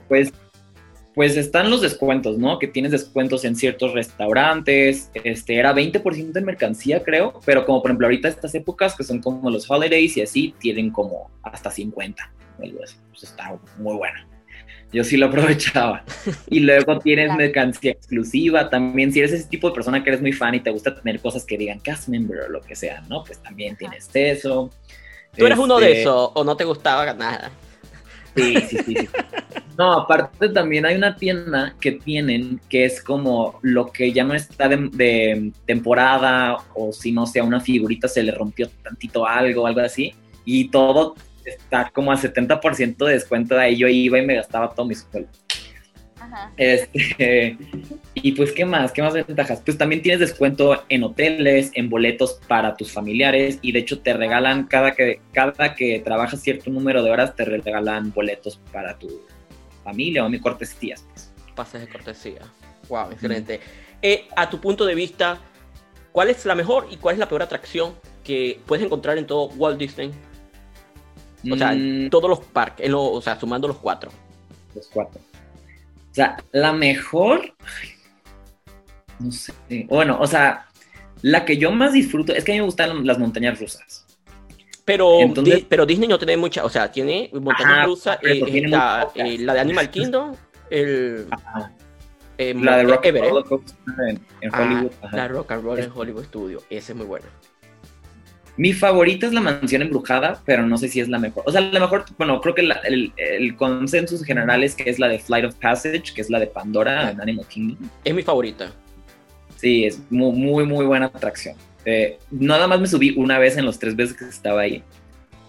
Pues, 0.07 0.33
pues 1.15 1.37
están 1.37 1.71
los 1.71 1.81
descuentos, 1.81 2.39
¿no? 2.39 2.59
Que 2.59 2.69
tienes 2.69 2.93
descuentos 2.93 3.45
en 3.45 3.57
ciertos 3.57 3.93
restaurantes, 3.93 5.11
este, 5.15 5.57
era 5.57 5.75
20% 5.75 6.33
de 6.33 6.41
mercancía, 6.43 7.03
creo, 7.03 7.41
pero 7.45 7.65
como 7.65 7.83
por 7.83 7.91
ejemplo 7.91 8.07
ahorita 8.07 8.29
estas 8.29 8.55
épocas 8.55 8.95
que 8.95 9.05
son 9.05 9.21
como 9.21 9.51
los 9.51 9.69
holidays 9.69 10.17
y 10.17 10.23
así, 10.23 10.55
tienen 10.59 10.91
como 10.91 11.31
hasta 11.43 11.71
50, 11.71 12.33
Pues 12.59 13.23
está 13.23 13.59
muy 13.79 13.97
bueno 13.97 14.38
yo 14.93 15.05
sí 15.05 15.17
lo 15.17 15.27
aprovechaba. 15.29 16.05
Y 16.49 16.61
luego 16.61 16.99
tienes 17.03 17.35
mercancía 17.35 17.93
exclusiva, 17.93 18.69
también 18.71 19.13
si 19.13 19.21
eres 19.21 19.33
ese 19.33 19.49
tipo 19.49 19.69
de 19.69 19.75
persona 19.75 20.03
que 20.03 20.11
eres 20.11 20.21
muy 20.21 20.33
fan 20.33 20.55
y 20.55 20.61
te 20.61 20.71
gusta 20.71 20.95
tener 20.95 21.21
cosas 21.21 21.45
que 21.45 21.59
digan 21.59 21.81
cast 21.81 22.09
member 22.09 22.41
o 22.41 22.49
lo 22.49 22.61
que 22.61 22.77
sea, 22.77 23.03
¿no? 23.09 23.25
Pues 23.25 23.39
también 23.39 23.77
tienes 23.77 24.09
eso. 24.15 24.71
¿Tú 25.37 25.47
eres 25.47 25.59
uno 25.59 25.79
de 25.79 25.89
este, 25.89 26.01
esos 26.03 26.31
o 26.35 26.45
no 26.45 26.57
te 26.57 26.65
gustaba 26.65 27.13
nada? 27.15 27.51
Sí, 28.35 28.57
sí, 28.69 28.79
sí, 28.85 28.95
No, 29.77 29.93
aparte 29.93 30.49
también 30.51 30.87
hay 30.87 30.97
una 30.97 31.17
tienda 31.17 31.75
que 31.81 31.93
tienen 31.93 32.61
que 32.69 32.85
es 32.85 33.03
como 33.03 33.59
lo 33.63 33.91
que 33.91 34.13
ya 34.13 34.23
no 34.23 34.35
está 34.35 34.69
de, 34.69 34.89
de 34.93 35.53
temporada 35.67 36.59
o 36.75 36.93
si 36.93 37.11
no 37.11 37.27
sea 37.27 37.43
una 37.43 37.61
figurita 37.61 38.07
se 38.07 38.23
le 38.23 38.33
rompió 38.33 38.69
tantito 38.83 39.27
algo, 39.27 39.67
algo 39.67 39.81
así. 39.81 40.15
Y 40.45 40.69
todo 40.69 41.17
está 41.49 41.91
como 41.91 42.13
a 42.13 42.17
70% 42.17 42.97
de 43.05 43.13
descuento 43.13 43.55
de 43.55 43.63
ahí. 43.63 43.77
Yo 43.77 43.89
iba 43.89 44.19
y 44.19 44.27
me 44.27 44.35
gastaba 44.35 44.71
todo 44.71 44.87
mi 44.87 44.95
sueldo. 44.95 45.29
Este, 46.57 47.57
y 48.15 48.33
pues, 48.33 48.53
¿qué 48.53 48.65
más? 48.65 48.93
¿Qué 48.93 49.03
más 49.03 49.15
ventajas? 49.15 49.63
Pues 49.65 49.79
también 49.79 50.03
tienes 50.03 50.21
descuento 50.21 50.85
en 50.89 51.05
hoteles, 51.05 51.71
en 51.75 51.89
boletos 51.89 52.41
para 52.47 52.77
tus 52.77 52.93
familiares 52.93 53.59
y 53.63 53.73
de 53.73 53.81
hecho 53.81 54.01
te 54.01 54.13
regalan 54.13 54.65
cada 54.65 54.93
que, 54.93 55.21
cada 55.33 55.75
que 55.75 56.01
trabajas 56.01 56.41
cierto 56.41 56.71
número 56.71 57.03
de 57.03 57.11
horas, 57.11 57.35
te 57.35 57.45
regalan 57.45 58.13
boletos 58.13 58.61
para 58.73 58.99
tu 58.99 59.09
familia 59.85 60.25
o 60.25 60.29
mi 60.29 60.39
cortesías. 60.39 61.07
Pues. 61.13 61.33
Pases 61.55 61.81
de 61.81 61.89
cortesía. 61.89 62.41
Wow, 62.89 63.13
excelente. 63.13 63.61
Eh, 64.03 64.27
a 64.37 64.49
tu 64.49 64.61
punto 64.61 64.85
de 64.85 64.95
vista, 64.95 65.39
¿cuál 66.13 66.29
es 66.29 66.45
la 66.45 66.55
mejor 66.55 66.87
y 66.91 66.97
cuál 66.97 67.15
es 67.15 67.19
la 67.19 67.29
peor 67.29 67.43
atracción 67.43 67.95
que 68.29 68.61
puedes 68.67 68.85
encontrar 68.85 69.17
en 69.17 69.27
todo 69.27 69.47
Walt 69.57 69.79
Disney. 69.79 70.13
O 71.51 71.57
sea, 71.57 71.73
Mm, 71.73 72.11
todos 72.11 72.29
los 72.29 72.41
parques, 72.41 72.89
lo- 72.89 73.13
o 73.13 73.23
sea, 73.23 73.39
sumando 73.39 73.69
los 73.69 73.79
cuatro. 73.79 74.11
los 74.75 74.87
cuatro. 74.89 75.21
O 76.11 76.15
sea, 76.15 76.37
la 76.53 76.73
mejor. 76.73 77.41
ay, 77.61 77.89
No 79.21 79.33
sé. 79.33 79.53
Bueno, 79.89 80.19
o 80.21 80.27
sea, 80.27 80.67
la 81.23 81.45
que 81.45 81.57
yo 81.57 81.71
más 81.73 81.93
disfruto 81.93 82.33
es 82.33 82.45
que 82.45 82.53
a 82.53 82.55
mí 82.55 82.61
me 82.61 82.67
gustan 82.67 83.05
las 83.07 83.19
montañas 83.19 83.59
rusas. 83.61 84.05
Pero, 84.85 85.21
Entonces- 85.21 85.57
Di- 85.57 85.67
pero 85.69 85.85
Disney 85.85 86.09
no 86.09 86.19
tiene 86.19 86.37
mucha, 86.37 86.65
o 86.65 86.69
sea, 86.71 86.91
tiene 86.91 87.29
montaña 87.35 87.75
Ajá, 87.79 87.85
rusa, 87.85 88.19
por 88.19 88.29
eso, 88.31 88.47
eh, 88.47 88.51
tiene 88.51 88.71
pocas. 88.71 89.09
eh, 89.17 89.39
la 89.39 89.55
de 89.55 89.61
Animal 89.61 89.91
Kingdom, 89.91 90.35
el 90.71 91.27
eh, 92.39 92.55
La 92.55 92.77
de 92.79 92.83
Rock 92.85 93.07
Everett. 93.07 93.33
En, 94.09 94.21
en 94.41 94.55
Ah, 94.55 94.63
Hollywood. 94.63 94.93
la 95.13 95.29
Rock 95.29 95.51
and 95.53 95.65
Roll 95.65 95.79
en 95.81 95.91
Hollywood 95.95 96.25
Studio, 96.25 96.63
ese 96.71 96.93
es 96.93 96.97
muy 96.97 97.07
bueno. 97.07 97.27
Mi 98.59 98.73
favorita 98.73 99.27
es 99.27 99.33
la 99.33 99.41
mansión 99.41 99.83
embrujada, 99.83 100.43
pero 100.45 100.67
no 100.67 100.77
sé 100.77 100.89
si 100.89 100.99
es 101.01 101.09
la 101.09 101.19
mejor. 101.19 101.45
O 101.47 101.53
sea, 101.53 101.61
la 101.61 101.79
mejor, 101.81 102.05
bueno, 102.19 102.41
creo 102.41 102.55
que 102.55 102.63
la- 102.65 102.81
el, 102.85 103.13
el 103.17 103.57
consenso 103.57 104.19
general 104.25 104.65
es 104.65 104.75
que 104.75 104.91
es 104.91 104.99
la 104.99 105.09
de 105.09 105.19
Flight 105.21 105.47
of 105.47 105.55
Passage, 105.55 106.13
que 106.15 106.21
es 106.21 106.29
la 106.29 106.41
de 106.41 106.49
Pandora 106.49 107.11
en 107.11 107.21
Animal 107.21 107.47
Kingdom. 107.47 107.89
Es 108.05 108.13
mi 108.15 108.23
favorita. 108.23 108.73
Sí, 109.57 109.85
es 109.87 110.01
muy, 110.11 110.33
muy, 110.33 110.65
muy 110.67 110.85
buena 110.87 111.07
atracción. 111.07 111.57
Eh, 111.85 112.19
nada 112.31 112.67
más 112.67 112.81
me 112.81 112.87
subí 112.89 113.15
una 113.17 113.39
vez 113.39 113.57
en 113.57 113.65
los 113.65 113.79
tres 113.79 113.95
veces 113.97 114.17
que 114.17 114.25
estaba 114.25 114.61
ahí. 114.63 114.83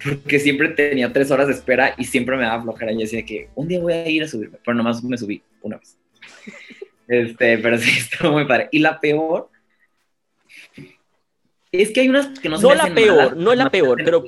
Porque 0.03 0.39
siempre 0.39 0.69
tenía 0.69 1.11
tres 1.11 1.29
horas 1.31 1.47
de 1.47 1.53
espera 1.53 1.95
y 1.97 2.05
siempre 2.05 2.37
me 2.37 2.43
daba 2.43 2.61
flojera. 2.63 2.91
Y 2.91 2.97
decía 2.97 3.25
que 3.25 3.49
un 3.55 3.67
día 3.67 3.79
voy 3.79 3.93
a 3.93 4.07
ir 4.07 4.23
a 4.23 4.27
subirme, 4.27 4.57
pero 4.63 4.75
nomás 4.77 5.03
me 5.03 5.17
subí 5.17 5.41
una 5.61 5.77
vez. 5.77 5.97
Este, 7.11 7.57
pero 7.57 7.75
sí, 7.79 7.89
estuvo 7.97 8.33
muy 8.33 8.45
padre. 8.45 8.69
Y 8.71 8.77
la 8.77 8.99
peor 8.99 9.49
es 11.71 11.91
que 11.91 12.01
hay 12.01 12.09
unas 12.09 12.39
que 12.39 12.49
no 12.49 12.57
No 12.59 12.73
la 12.73 12.93
peor, 12.93 13.15
malas, 13.17 13.35
no 13.35 13.51
es 13.51 13.57
la 13.57 13.69
peor, 13.69 14.01
pero 14.03 14.23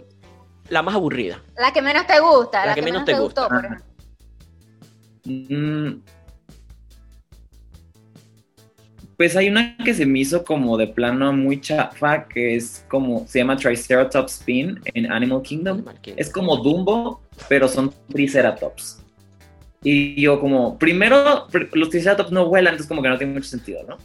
la 0.70 0.82
más 0.84 0.96
aburrida. 0.96 1.42
La 1.58 1.72
que 1.74 1.82
menos 1.82 2.06
te 2.08 2.20
gusta, 2.20 2.66
la, 2.66 2.76
que, 2.76 2.82
menos 2.82 3.04
te, 3.06 3.14
gusta. 3.14 3.42
gustó, 3.44 3.48
por 3.48 3.66
Ajá. 3.66 3.68
ejemplo. 5.26 5.58
Mm. 5.58 6.02
Pues 9.18 9.36
hay 9.36 9.50
una 9.50 9.78
que 9.78 9.94
se 9.94 10.06
me 10.08 10.20
hizo 10.20 10.44
como 10.44 10.78
de 10.78 10.88
plano 10.88 11.32
muy 11.32 11.62
chafa, 11.62 12.28
que 12.28 12.56
es 12.56 12.84
como, 12.88 13.28
se 13.28 13.38
llama 13.40 13.56
Triceratops 13.56 14.34
Spin 14.40 14.80
en 14.96 15.12
Animal 15.12 15.44
Kingdom. 15.44 15.78
Animal 15.78 16.02
Kingdom. 16.02 16.20
Es 16.20 16.32
como 16.32 16.58
Dumbo, 16.58 17.22
pero 17.48 17.68
son 17.68 17.94
Triceratops. 18.12 19.04
Y 19.84 20.20
yo 20.20 20.40
como, 20.40 20.78
primero, 20.80 21.48
pr- 21.50 21.70
los 21.74 21.90
Triceratops 21.90 22.32
no 22.32 22.48
vuelan, 22.48 22.74
entonces 22.74 22.88
como 22.88 23.04
que 23.04 23.10
no 23.10 23.18
tiene 23.18 23.34
mucho 23.34 23.48
sentido, 23.50 23.84
¿no? 23.88 23.98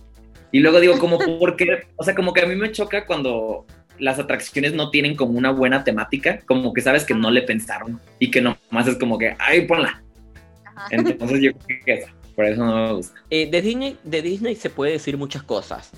Y 0.57 0.61
luego 0.61 0.81
digo, 0.81 0.99
como, 0.99 1.19
¿por 1.19 1.55
qué? 1.55 1.87
O 1.97 2.03
sea, 2.03 2.15
como 2.15 2.33
que 2.33 2.41
a 2.41 2.47
mí 2.47 2.55
me 2.57 2.73
choca 2.73 3.05
cuando 3.05 3.67
las 3.99 4.19
atracciones 4.19 4.73
no 4.73 4.89
tienen 4.89 5.15
como 5.15 5.37
una 5.37 5.51
buena 5.51 5.85
temática, 5.85 6.39
como 6.47 6.73
que 6.73 6.81
sabes 6.81 7.05
que 7.05 7.13
no 7.13 7.31
le 7.31 7.43
pensaron 7.43 8.01
y 8.19 8.31
que 8.31 8.41
nomás 8.41 8.87
es 8.89 8.97
como 8.97 9.19
que, 9.19 9.37
ay, 9.39 9.67
ponla. 9.67 10.03
Ajá. 10.65 10.87
Entonces 10.93 11.43
yo 11.43 11.53
creo 11.53 11.79
que 11.85 11.93
esa, 11.93 12.11
por 12.35 12.47
eso 12.47 12.65
no 12.65 12.75
me 12.75 12.93
gusta. 12.95 13.21
Eh, 13.29 13.51
de, 13.51 13.61
Disney, 13.61 13.99
de 14.03 14.23
Disney 14.23 14.55
se 14.57 14.71
puede 14.71 14.93
decir 14.93 15.19
muchas 15.19 15.43
cosas, 15.43 15.91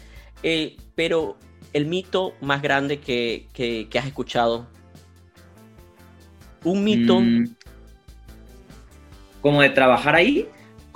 eh, 0.42 0.76
pero 0.96 1.36
el 1.72 1.86
mito 1.86 2.34
más 2.40 2.60
grande 2.60 2.98
que, 2.98 3.46
que- 3.52 3.86
que 3.88 3.98
has 4.00 4.06
escuchado, 4.06 4.66
un 6.64 6.82
mito 6.82 7.20
Mm, 7.20 7.44
como 9.40 9.62
de 9.62 9.70
trabajar 9.70 10.16
ahí, 10.16 10.48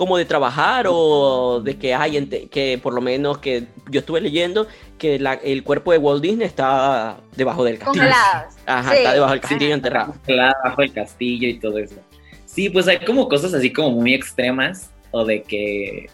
como 0.02 0.18
de 0.18 0.24
trabajar 0.24 0.86
o 0.88 1.60
de 1.62 1.76
que 1.76 1.94
hay 1.94 2.16
ente- 2.16 2.48
que 2.48 2.76
por 2.82 2.92
lo 2.92 3.00
menos 3.00 3.38
que 3.38 3.66
yo 3.88 4.00
estuve 4.00 4.20
leyendo 4.20 4.66
que 4.98 5.20
la- 5.20 5.34
el 5.34 5.62
cuerpo 5.62 5.92
de 5.92 5.98
Walt 5.98 6.20
Disney 6.20 6.44
está 6.44 7.18
debajo 7.36 7.62
del 7.62 7.78
castillo. 7.78 8.02
Congeladas. 8.02 8.56
Ajá, 8.66 8.90
Sí. 8.90 8.96
está 8.98 9.12
debajo 9.14 9.30
del 9.32 9.40
castillo 9.40 9.74
enterrado. 9.74 10.14
bajo 10.64 10.82
el 10.82 10.92
castillo 10.92 11.46
y 11.48 11.60
todo 11.60 11.78
eso. 11.78 11.94
Sí, 12.46 12.68
pues 12.68 12.88
hay 12.88 12.98
como 13.04 13.28
cosas 13.28 13.54
así 13.54 13.72
como 13.72 13.92
muy 13.92 14.12
extremas 14.12 14.90
o 15.12 15.24
de 15.24 15.42
que 15.44 16.10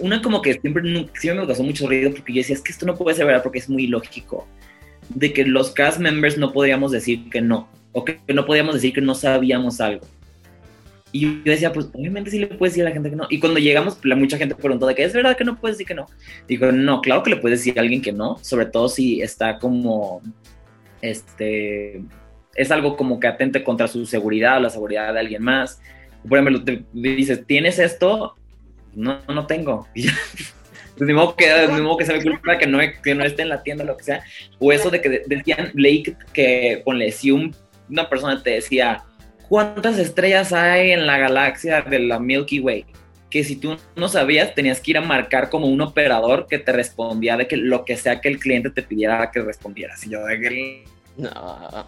una 0.00 0.22
como 0.22 0.40
que 0.40 0.54
siempre, 0.54 0.82
siempre 1.20 1.42
me 1.42 1.46
causó 1.46 1.62
mucho 1.62 1.86
ruido 1.86 2.10
porque 2.10 2.32
yo 2.32 2.38
decía, 2.38 2.56
es 2.56 2.62
que 2.62 2.72
esto 2.72 2.86
no 2.86 2.96
puede 2.96 3.14
ser 3.18 3.26
verdad 3.26 3.42
porque 3.42 3.58
es 3.58 3.68
muy 3.68 3.86
lógico. 3.86 4.46
De 5.10 5.30
que 5.34 5.44
los 5.44 5.72
cast 5.72 5.98
members 5.98 6.38
no 6.38 6.54
podríamos 6.54 6.90
decir 6.90 7.28
que 7.28 7.42
no, 7.42 7.68
o 7.92 8.02
que 8.02 8.18
no 8.28 8.46
podíamos 8.46 8.74
decir 8.76 8.94
que 8.94 9.02
no 9.02 9.14
sabíamos 9.14 9.78
algo. 9.82 10.06
Y 11.14 11.20
yo 11.20 11.42
decía, 11.44 11.72
pues 11.72 11.88
obviamente 11.92 12.30
sí 12.30 12.38
le 12.38 12.46
puedes 12.46 12.72
decir 12.72 12.86
a 12.86 12.88
la 12.88 12.94
gente 12.94 13.10
que 13.10 13.16
no. 13.16 13.26
Y 13.28 13.38
cuando 13.38 13.60
llegamos, 13.60 13.98
la, 14.02 14.16
mucha 14.16 14.38
gente 14.38 14.54
preguntó 14.54 14.86
de 14.86 14.94
que 14.94 15.04
es 15.04 15.12
verdad 15.12 15.36
que 15.36 15.44
no 15.44 15.60
puedes 15.60 15.76
decir 15.76 15.86
que 15.86 15.94
no. 15.94 16.06
Digo, 16.48 16.72
no, 16.72 17.02
claro 17.02 17.22
que 17.22 17.30
le 17.30 17.36
puedes 17.36 17.58
decir 17.60 17.78
a 17.78 17.82
alguien 17.82 18.00
que 18.00 18.12
no, 18.12 18.38
sobre 18.40 18.64
todo 18.66 18.88
si 18.88 19.20
está 19.20 19.58
como, 19.58 20.22
este, 21.02 22.02
es 22.54 22.70
algo 22.70 22.96
como 22.96 23.20
que 23.20 23.26
atente 23.26 23.62
contra 23.62 23.88
su 23.88 24.06
seguridad 24.06 24.56
o 24.58 24.60
la 24.60 24.70
seguridad 24.70 25.12
de 25.12 25.20
alguien 25.20 25.42
más. 25.42 25.80
Por 26.28 26.38
ejemplo, 26.38 26.62
te 26.64 26.84
dices, 26.92 27.44
¿tienes 27.46 27.78
esto? 27.78 28.36
No, 28.94 29.20
no 29.28 29.46
tengo. 29.46 29.86
Y 29.94 30.04
ya. 30.04 30.12
Pues 30.96 31.08
ni 31.08 31.14
modo 31.14 31.34
que, 31.34 31.46
ni 31.74 31.80
modo 31.80 31.96
que 31.96 32.04
se 32.04 32.12
me 32.12 32.22
culpa 32.22 32.58
que 32.58 32.66
no, 32.66 32.78
que 33.02 33.14
no 33.14 33.24
esté 33.24 33.42
en 33.42 33.48
la 33.48 33.62
tienda 33.62 33.82
o 33.82 33.86
lo 33.86 33.96
que 33.96 34.04
sea. 34.04 34.22
O 34.58 34.72
eso 34.72 34.90
de 34.90 35.00
que 35.00 35.08
de- 35.08 35.22
decían, 35.26 35.72
que, 35.74 36.14
que, 36.34 36.82
ponle, 36.84 37.10
si 37.12 37.30
un- 37.30 37.56
una 37.88 38.08
persona 38.10 38.42
te 38.42 38.50
decía, 38.50 39.02
¿cuántas 39.52 39.98
estrellas 39.98 40.54
hay 40.54 40.92
en 40.92 41.06
la 41.06 41.18
galaxia 41.18 41.82
de 41.82 41.98
la 41.98 42.18
Milky 42.18 42.58
Way? 42.60 42.86
Que 43.28 43.44
si 43.44 43.56
tú 43.56 43.76
no 43.96 44.08
sabías, 44.08 44.54
tenías 44.54 44.80
que 44.80 44.92
ir 44.92 44.96
a 44.96 45.02
marcar 45.02 45.50
como 45.50 45.66
un 45.66 45.78
operador 45.82 46.46
que 46.46 46.58
te 46.58 46.72
respondía 46.72 47.36
de 47.36 47.46
que 47.46 47.58
lo 47.58 47.84
que 47.84 47.98
sea 47.98 48.18
que 48.22 48.30
el 48.30 48.38
cliente 48.38 48.70
te 48.70 48.82
pidiera 48.82 49.30
que 49.30 49.42
respondieras. 49.42 50.06
Y 50.06 50.10
yo, 50.10 50.24
de 50.24 50.40
que, 50.40 50.84
No. 51.18 51.86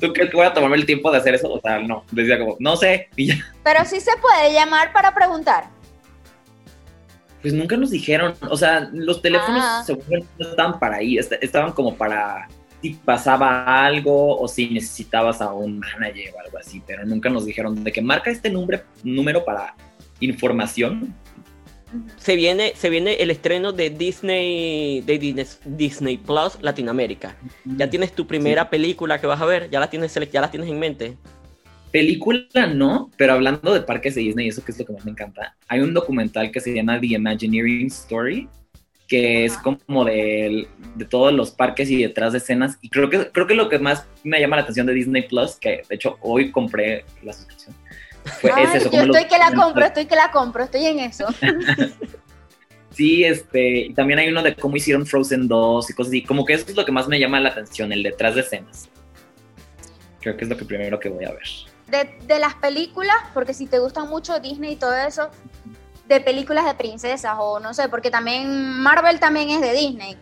¿tú 0.00 0.10
crees 0.14 0.30
que 0.30 0.36
voy 0.38 0.46
a 0.46 0.54
tomarme 0.54 0.76
el 0.76 0.86
tiempo 0.86 1.12
de 1.12 1.18
hacer 1.18 1.34
eso? 1.34 1.52
O 1.52 1.60
sea, 1.60 1.80
no. 1.80 2.04
Decía 2.10 2.38
como, 2.38 2.56
no 2.60 2.76
sé. 2.76 3.10
Y 3.14 3.26
ya. 3.26 3.34
Pero 3.62 3.84
sí 3.84 4.00
se 4.00 4.12
puede 4.16 4.54
llamar 4.54 4.94
para 4.94 5.14
preguntar. 5.14 5.64
Pues 7.42 7.52
nunca 7.52 7.76
nos 7.76 7.90
dijeron, 7.90 8.34
o 8.48 8.56
sea, 8.56 8.88
los 8.94 9.20
teléfonos 9.20 9.62
Ah. 9.62 9.82
según 9.84 10.04
no 10.38 10.48
estaban 10.48 10.78
para 10.78 10.96
ahí, 10.96 11.18
est- 11.18 11.34
estaban 11.42 11.72
como 11.72 11.94
para 11.94 12.48
si 12.82 12.90
pasaba 12.94 13.84
algo 13.84 14.38
o 14.38 14.48
si 14.48 14.68
necesitabas 14.68 15.40
a 15.40 15.52
un 15.52 15.78
manager 15.78 16.34
o 16.34 16.40
algo 16.40 16.58
así, 16.58 16.82
pero 16.86 17.04
nunca 17.04 17.28
nos 17.30 17.46
dijeron 17.46 17.82
de 17.82 17.92
que 17.92 18.02
marca 18.02 18.30
este 18.30 18.50
número, 18.50 18.82
número 19.02 19.44
para 19.44 19.74
información. 20.20 21.14
Se 22.16 22.36
viene, 22.36 22.72
se 22.74 22.90
viene 22.90 23.14
el 23.14 23.30
estreno 23.30 23.72
de 23.72 23.90
Disney, 23.90 25.00
de 25.02 25.18
Disney, 25.18 25.46
Disney 25.64 26.16
Plus 26.18 26.58
Latinoamérica. 26.60 27.36
¿Ya 27.64 27.88
tienes 27.88 28.12
tu 28.12 28.26
primera 28.26 28.68
película 28.68 29.20
que 29.20 29.26
vas 29.26 29.40
a 29.40 29.46
ver? 29.46 29.70
¿Ya 29.70 29.80
la 29.80 29.88
tienes, 29.88 30.12
ya 30.32 30.40
la 30.40 30.50
tienes 30.50 30.68
en 30.68 30.78
mente? 30.78 31.16
Película 31.92 32.66
no, 32.74 33.10
pero 33.16 33.34
hablando 33.34 33.72
de 33.72 33.80
parques 33.80 34.16
de 34.16 34.22
Disney, 34.22 34.48
eso 34.48 34.64
que 34.64 34.72
es 34.72 34.78
lo 34.78 34.84
que 34.84 34.92
más 34.92 35.04
me 35.04 35.12
encanta, 35.12 35.56
hay 35.68 35.80
un 35.80 35.94
documental 35.94 36.50
que 36.50 36.60
se 36.60 36.74
llama 36.74 37.00
The 37.00 37.06
Imagineering 37.06 37.86
Story, 37.86 38.48
que 39.06 39.44
es 39.44 39.56
como 39.58 40.04
de, 40.04 40.68
de 40.96 41.04
todos 41.04 41.32
los 41.32 41.50
parques 41.52 41.90
y 41.90 42.02
detrás 42.02 42.32
de 42.32 42.38
escenas, 42.38 42.78
y 42.80 42.88
creo 42.88 43.08
que, 43.08 43.30
creo 43.30 43.46
que 43.46 43.54
lo 43.54 43.68
que 43.68 43.78
más 43.78 44.06
me 44.24 44.40
llama 44.40 44.56
la 44.56 44.62
atención 44.62 44.86
de 44.86 44.94
Disney 44.94 45.22
Plus, 45.28 45.56
que 45.56 45.82
de 45.88 45.94
hecho 45.94 46.18
hoy 46.20 46.50
compré 46.50 47.04
la 47.22 47.32
suscripción, 47.32 47.74
fue 48.40 48.50
Ay, 48.52 48.64
es 48.64 48.74
eso. 48.74 48.90
yo 48.90 49.06
los 49.06 49.16
estoy 49.16 49.30
que 49.30 49.38
la 49.38 49.52
compro, 49.52 49.84
estoy 49.84 50.06
que 50.06 50.16
la 50.16 50.30
compro, 50.30 50.64
estoy 50.64 50.86
en 50.86 51.00
eso. 51.00 51.26
Sí, 52.96 53.24
este, 53.24 53.80
y 53.80 53.92
también 53.92 54.18
hay 54.18 54.28
uno 54.28 54.42
de 54.42 54.56
cómo 54.56 54.74
hicieron 54.74 55.04
Frozen 55.04 55.48
2 55.48 55.90
y 55.90 55.92
cosas 55.92 56.08
así, 56.08 56.22
como 56.22 56.46
que 56.46 56.54
eso 56.54 56.64
es 56.66 56.76
lo 56.76 56.86
que 56.86 56.92
más 56.92 57.06
me 57.06 57.20
llama 57.20 57.38
la 57.40 57.50
atención, 57.50 57.92
el 57.92 58.02
detrás 58.02 58.34
de 58.34 58.40
escenas. 58.40 58.88
Creo 60.22 60.34
que 60.34 60.44
es 60.44 60.48
lo 60.48 60.56
que 60.56 60.64
primero 60.64 60.98
que 60.98 61.10
voy 61.10 61.26
a 61.26 61.32
ver. 61.32 61.42
De, 61.88 62.26
de 62.26 62.38
las 62.38 62.54
películas, 62.54 63.16
porque 63.34 63.52
si 63.52 63.66
te 63.66 63.80
gustan 63.80 64.08
mucho 64.08 64.40
Disney 64.40 64.72
y 64.72 64.76
todo 64.76 64.96
eso, 64.96 65.28
de 66.08 66.20
películas 66.20 66.64
de 66.64 66.74
princesas 66.74 67.36
o 67.38 67.60
no 67.60 67.74
sé, 67.74 67.88
porque 67.88 68.10
también 68.10 68.70
Marvel 68.80 69.18
también 69.18 69.50
es 69.50 69.60
de 69.60 69.72
Disney, 69.72 70.16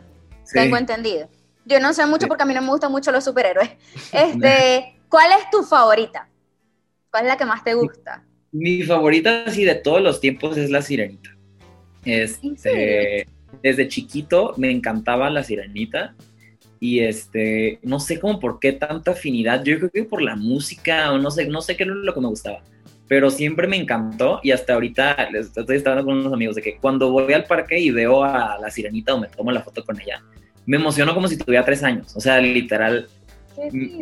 tengo 0.53 0.77
entendido. 0.77 1.29
Yo 1.67 1.81
no 1.81 1.93
sé 1.95 2.05
mucho 2.07 2.27
porque 2.27 2.43
a 2.43 2.47
mí 2.47 2.55
no 2.55 2.63
me 2.63 2.69
gustan 2.69 2.93
mucho 2.93 3.11
los 3.11 3.25
superhéroes. 3.25 3.71
Este, 4.13 4.97
¿cuál 5.09 5.31
es 5.33 5.51
tu 5.51 5.63
favorita? 5.63 6.29
¿Cuál 7.11 7.25
es 7.25 7.29
la 7.29 7.37
que 7.37 7.45
más 7.45 7.65
te 7.65 7.75
gusta? 7.75 8.25
Mi 8.53 8.83
favorita 8.83 9.45
así 9.47 9.65
de 9.65 9.75
todos 9.75 10.03
los 10.03 10.21
tiempos 10.21 10.57
es 10.57 10.71
la 10.71 10.83
sirenita. 10.83 11.31
Este, 12.05 13.27
desde 13.63 13.89
chiquito 13.89 14.55
me 14.57 14.71
encantaba 14.71 15.31
la 15.31 15.43
sirenita 15.43 16.15
y 16.81 17.01
este, 17.01 17.79
no 17.83 17.99
sé 17.99 18.21
cómo 18.21 18.39
por 18.39 18.61
qué 18.61 18.73
tanta 18.73 19.13
afinidad. 19.13 19.65
Yo 19.65 19.79
creo 19.79 19.91
que 19.91 20.05
por 20.05 20.21
la 20.21 20.37
música 20.37 21.13
o 21.13 21.19
no 21.19 21.31
sé, 21.31 21.47
no 21.47 21.63
sé 21.63 21.77
qué 21.77 21.85
era 21.85 21.95
lo 21.95 22.13
que 22.13 22.21
me 22.21 22.29
gustaba. 22.29 22.63
Pero 23.07 23.31
siempre 23.31 23.67
me 23.67 23.77
encantó 23.77 24.41
y 24.43 24.51
hasta 24.51 24.75
ahorita 24.75 25.29
les- 25.31 25.55
estoy 25.57 25.77
hablando 25.79 26.05
con 26.07 26.19
unos 26.19 26.33
amigos 26.33 26.57
de 26.57 26.63
que 26.63 26.77
cuando 26.79 27.11
voy 27.11 27.33
al 27.35 27.45
parque 27.45 27.79
y 27.79 27.91
veo 27.91 28.25
a 28.25 28.59
la 28.59 28.71
sirenita 28.71 29.15
o 29.15 29.21
me 29.21 29.29
tomo 29.29 29.53
la 29.53 29.61
foto 29.63 29.85
con 29.85 30.01
ella, 30.01 30.23
me 30.67 30.77
emociono 30.79 31.13
como 31.15 31.29
si 31.29 31.37
tuviera 31.37 31.65
tres 31.65 31.83
años. 31.83 32.17
O 32.17 32.21
sea, 32.21 32.41
literal, 32.41 33.07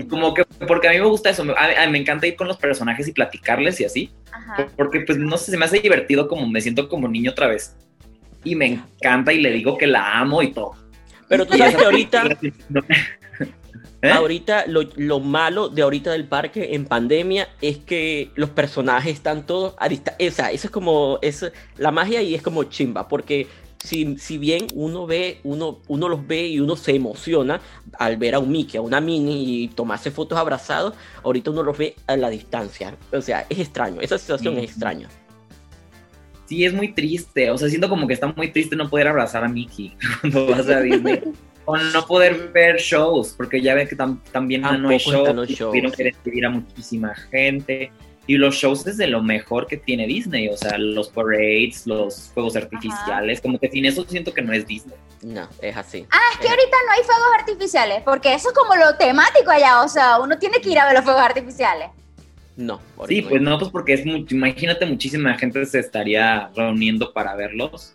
como 0.08 0.32
que 0.34 0.44
porque 0.68 0.88
a 0.88 0.92
mí 0.92 0.98
me 0.98 1.06
gusta 1.06 1.30
eso. 1.30 1.44
Me, 1.44 1.52
a- 1.52 1.82
a- 1.82 1.88
me 1.90 1.98
encanta 1.98 2.26
ir 2.28 2.36
con 2.36 2.46
los 2.46 2.56
personajes 2.56 3.08
y 3.08 3.12
platicarles 3.12 3.80
y 3.80 3.84
así. 3.84 4.10
Ajá. 4.30 4.68
Porque 4.76 5.00
pues 5.00 5.18
no 5.18 5.36
sé, 5.36 5.50
se 5.50 5.56
me 5.58 5.64
hace 5.64 5.80
divertido 5.80 6.28
como 6.28 6.48
me 6.48 6.60
siento 6.60 6.88
como 6.88 7.08
niño 7.08 7.32
otra 7.32 7.48
vez. 7.48 7.76
Y 8.44 8.54
me 8.54 8.66
encanta 8.66 9.32
y 9.32 9.40
le 9.40 9.50
digo 9.50 9.76
que 9.76 9.86
la 9.88 10.18
amo 10.20 10.42
y 10.42 10.52
todo. 10.52 10.74
Pero 11.28 11.44
tú 11.46 11.56
sabes 11.58 11.76
que 11.76 11.84
ahorita, 11.84 12.24
¿Eh? 14.02 14.10
ahorita 14.10 14.66
lo, 14.66 14.82
lo, 14.96 15.20
malo 15.20 15.68
de 15.68 15.82
ahorita 15.82 16.10
del 16.10 16.26
parque 16.26 16.74
en 16.74 16.86
pandemia 16.86 17.48
es 17.60 17.78
que 17.78 18.32
los 18.34 18.50
personajes 18.50 19.14
están 19.14 19.46
todos 19.46 19.74
a 19.78 19.88
distancia. 19.88 20.28
O 20.28 20.32
sea, 20.32 20.50
eso 20.50 20.66
es 20.66 20.70
como, 20.72 21.20
es 21.22 21.52
la 21.76 21.92
magia 21.92 22.20
y 22.20 22.34
es 22.34 22.42
como 22.42 22.64
chimba, 22.64 23.06
porque 23.06 23.46
si, 23.78 24.16
si, 24.18 24.38
bien 24.38 24.66
uno 24.74 25.06
ve, 25.06 25.38
uno, 25.44 25.78
uno 25.86 26.08
los 26.08 26.26
ve 26.26 26.48
y 26.48 26.58
uno 26.58 26.74
se 26.74 26.96
emociona 26.96 27.60
al 27.96 28.16
ver 28.16 28.34
a 28.34 28.40
un 28.40 28.50
Mickey, 28.50 28.78
a 28.78 28.82
una 28.82 29.00
Minnie 29.00 29.64
y 29.64 29.68
tomarse 29.68 30.10
fotos 30.10 30.36
abrazados, 30.36 30.94
ahorita 31.22 31.52
uno 31.52 31.62
los 31.62 31.78
ve 31.78 31.94
a 32.08 32.16
la 32.16 32.28
distancia. 32.28 32.96
O 33.12 33.20
sea, 33.20 33.46
es 33.48 33.60
extraño, 33.60 34.00
esa 34.00 34.18
situación 34.18 34.58
es 34.58 34.64
extraña. 34.64 35.08
Sí, 36.46 36.64
es 36.64 36.74
muy 36.74 36.92
triste, 36.92 37.52
o 37.52 37.56
sea, 37.56 37.68
siento 37.68 37.88
como 37.88 38.08
que 38.08 38.14
está 38.14 38.26
muy 38.26 38.50
triste 38.50 38.74
no 38.74 38.90
poder 38.90 39.06
abrazar 39.06 39.44
a 39.44 39.48
Mickey 39.48 39.96
cuando 40.20 40.46
vas 40.48 40.68
a 40.68 40.80
Disney. 40.80 41.22
O 41.64 41.77
no 41.77 42.07
poder 42.07 42.51
ver 42.53 42.77
shows, 42.79 43.35
porque 43.37 43.61
ya 43.61 43.75
ven 43.75 43.88
que 43.88 43.96
también 43.96 44.62
no 44.62 44.88
hay 44.88 44.98
shows, 44.98 45.57
tuvieron 45.57 45.92
que 45.92 46.05
despedir 46.05 46.46
a 46.46 46.51
muchísima 46.51 47.14
gente 47.31 47.92
y 48.27 48.37
los 48.37 48.55
shows 48.55 48.87
es 48.87 48.96
de 48.96 49.09
lo 49.09 49.22
mejor 49.22 49.66
que 49.66 49.77
tiene 49.77 50.07
Disney, 50.07 50.48
o 50.48 50.57
sea, 50.57 50.79
los 50.79 51.09
parades, 51.09 51.87
los 51.87 52.31
fuegos 52.33 52.55
artificiales, 52.55 53.40
como 53.40 53.59
que 53.59 53.68
sin 53.68 53.85
eso 53.85 54.05
siento 54.05 54.33
que 54.33 54.42
no 54.42 54.53
es 54.53 54.66
Disney. 54.66 54.96
No, 55.22 55.48
es 55.61 55.77
así. 55.77 56.07
Ah, 56.11 56.20
es 56.33 56.38
que 56.38 56.48
ahorita 56.48 56.77
no 56.87 56.92
hay 56.92 57.03
fuegos 57.03 57.29
artificiales, 57.38 58.03
porque 58.05 58.35
eso 58.35 58.48
es 58.51 58.55
como 58.55 58.77
lo 58.77 58.96
temático 58.96 59.51
allá, 59.51 59.83
o 59.83 59.88
sea, 59.88 60.20
uno 60.20 60.38
tiene 60.38 60.61
que 60.61 60.70
ir 60.70 60.79
a 60.79 60.87
ver 60.87 60.94
los 60.94 61.05
fuegos 61.05 61.22
artificiales. 61.22 61.88
No. 62.57 62.81
Sí, 63.09 63.22
pues 63.22 63.40
no, 63.40 63.59
pues 63.59 63.70
porque 63.70 63.94
es 63.94 64.07
mucho, 64.07 64.35
imagínate 64.35 64.87
muchísima 64.87 65.37
gente 65.37 65.64
se 65.66 65.81
estaría 65.81 66.51
reuniendo 66.55 67.12
para 67.12 67.35
verlos. 67.35 67.94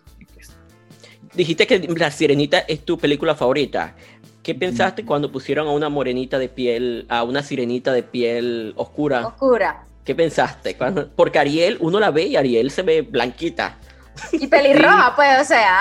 Dijiste 1.34 1.66
que 1.66 1.78
La 1.96 2.10
Sirenita 2.10 2.60
es 2.60 2.84
tu 2.84 2.98
película 2.98 3.34
favorita. 3.34 3.94
¿Qué 4.42 4.54
pensaste 4.54 5.04
cuando 5.04 5.30
pusieron 5.30 5.68
a 5.68 5.72
una 5.72 5.88
morenita 5.88 6.38
de 6.38 6.48
piel, 6.48 7.04
a 7.08 7.22
una 7.22 7.42
sirenita 7.42 7.92
de 7.92 8.02
piel 8.02 8.72
oscura? 8.76 9.26
Oscura. 9.26 9.84
¿Qué 10.04 10.14
pensaste? 10.14 10.74
porque 11.14 11.38
Ariel, 11.38 11.76
uno 11.80 12.00
la 12.00 12.10
ve 12.10 12.28
y 12.28 12.36
Ariel 12.36 12.70
se 12.70 12.80
ve 12.80 13.02
blanquita. 13.02 13.76
Y 14.32 14.46
pelirroja, 14.46 15.12
pues, 15.16 15.42
o 15.42 15.44
sea. 15.44 15.80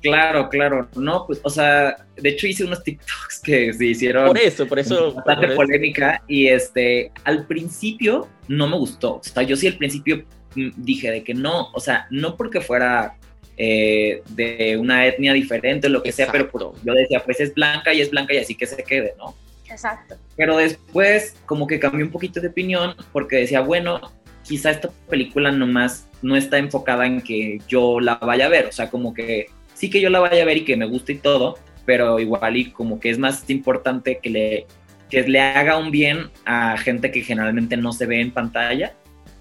Claro, 0.00 0.48
claro. 0.48 0.88
No, 0.96 1.26
pues, 1.26 1.40
o 1.42 1.50
sea, 1.50 1.96
de 2.16 2.28
hecho 2.30 2.46
hice 2.46 2.64
unos 2.64 2.82
TikToks 2.82 3.40
que 3.42 3.72
se 3.74 3.84
hicieron. 3.84 4.28
Por 4.28 4.38
eso, 4.38 4.66
por 4.66 4.78
eso. 4.78 5.12
Bastante 5.12 5.48
polémica. 5.54 6.22
Y 6.26 6.46
este, 6.46 7.12
al 7.24 7.46
principio 7.46 8.28
no 8.48 8.66
me 8.66 8.78
gustó. 8.78 9.16
O 9.16 9.22
sea, 9.22 9.42
yo 9.42 9.56
sí 9.56 9.66
al 9.66 9.76
principio 9.76 10.24
mm, 10.54 10.70
dije 10.76 11.10
de 11.10 11.22
que 11.22 11.34
no, 11.34 11.68
o 11.74 11.80
sea, 11.80 12.06
no 12.10 12.36
porque 12.36 12.62
fuera 12.62 13.18
eh, 13.56 14.22
de 14.30 14.76
una 14.76 15.06
etnia 15.06 15.32
diferente 15.32 15.86
o 15.86 15.90
lo 15.90 16.02
que 16.02 16.12
sea, 16.12 16.30
pero 16.32 16.50
yo 16.84 16.92
decía, 16.92 17.22
pues 17.24 17.40
es 17.40 17.54
blanca 17.54 17.92
y 17.92 18.00
es 18.00 18.10
blanca 18.10 18.34
y 18.34 18.38
así 18.38 18.54
que 18.54 18.66
se 18.66 18.82
quede, 18.82 19.14
¿no? 19.18 19.34
Exacto. 19.68 20.16
Pero 20.36 20.56
después 20.56 21.36
como 21.46 21.66
que 21.66 21.78
cambié 21.78 22.04
un 22.04 22.10
poquito 22.10 22.40
de 22.40 22.48
opinión 22.48 22.94
porque 23.12 23.36
decía, 23.36 23.60
bueno, 23.60 24.00
quizá 24.42 24.70
esta 24.70 24.90
película 25.08 25.50
nomás 25.52 26.08
no 26.22 26.36
está 26.36 26.58
enfocada 26.58 27.06
en 27.06 27.20
que 27.20 27.58
yo 27.68 28.00
la 28.00 28.16
vaya 28.16 28.46
a 28.46 28.50
ver, 28.50 28.66
o 28.66 28.72
sea, 28.72 28.90
como 28.90 29.14
que 29.14 29.46
sí 29.74 29.90
que 29.90 30.00
yo 30.00 30.10
la 30.10 30.20
vaya 30.20 30.42
a 30.42 30.46
ver 30.46 30.58
y 30.58 30.64
que 30.64 30.76
me 30.76 30.86
guste 30.86 31.12
y 31.12 31.18
todo, 31.18 31.58
pero 31.84 32.18
igual 32.18 32.56
y 32.56 32.70
como 32.70 33.00
que 33.00 33.10
es 33.10 33.18
más 33.18 33.48
importante 33.50 34.18
que 34.22 34.30
le, 34.30 34.66
que 35.10 35.22
le 35.22 35.40
haga 35.40 35.76
un 35.76 35.90
bien 35.90 36.30
a 36.44 36.76
gente 36.78 37.10
que 37.10 37.22
generalmente 37.22 37.76
no 37.76 37.92
se 37.92 38.06
ve 38.06 38.20
en 38.20 38.30
pantalla. 38.30 38.94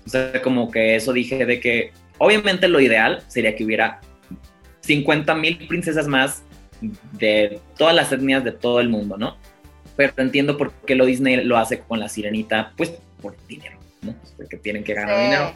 O 0.05 0.09
sea, 0.09 0.41
como 0.41 0.69
que 0.69 0.95
eso 0.95 1.13
dije 1.13 1.45
de 1.45 1.59
que 1.59 1.91
obviamente 2.17 2.67
lo 2.67 2.79
ideal 2.79 3.23
sería 3.27 3.55
que 3.55 3.65
hubiera 3.65 4.01
50 4.81 5.35
mil 5.35 5.67
princesas 5.67 6.07
más 6.07 6.43
de 7.13 7.59
todas 7.77 7.95
las 7.95 8.11
etnias 8.11 8.43
de 8.43 8.51
todo 8.51 8.79
el 8.79 8.89
mundo, 8.89 9.17
¿no? 9.17 9.37
pero 9.95 10.13
entiendo 10.17 10.57
por 10.57 10.73
qué 10.85 10.95
lo 10.95 11.05
Disney 11.05 11.43
lo 11.43 11.57
hace 11.57 11.79
con 11.79 11.99
la 11.99 12.09
sirenita, 12.09 12.73
pues 12.75 12.93
por 13.21 13.35
dinero, 13.47 13.77
¿no? 14.01 14.13
Pues 14.13 14.33
porque 14.35 14.57
tienen 14.57 14.83
que 14.83 14.93
ganar 14.93 15.19
dinero. 15.23 15.55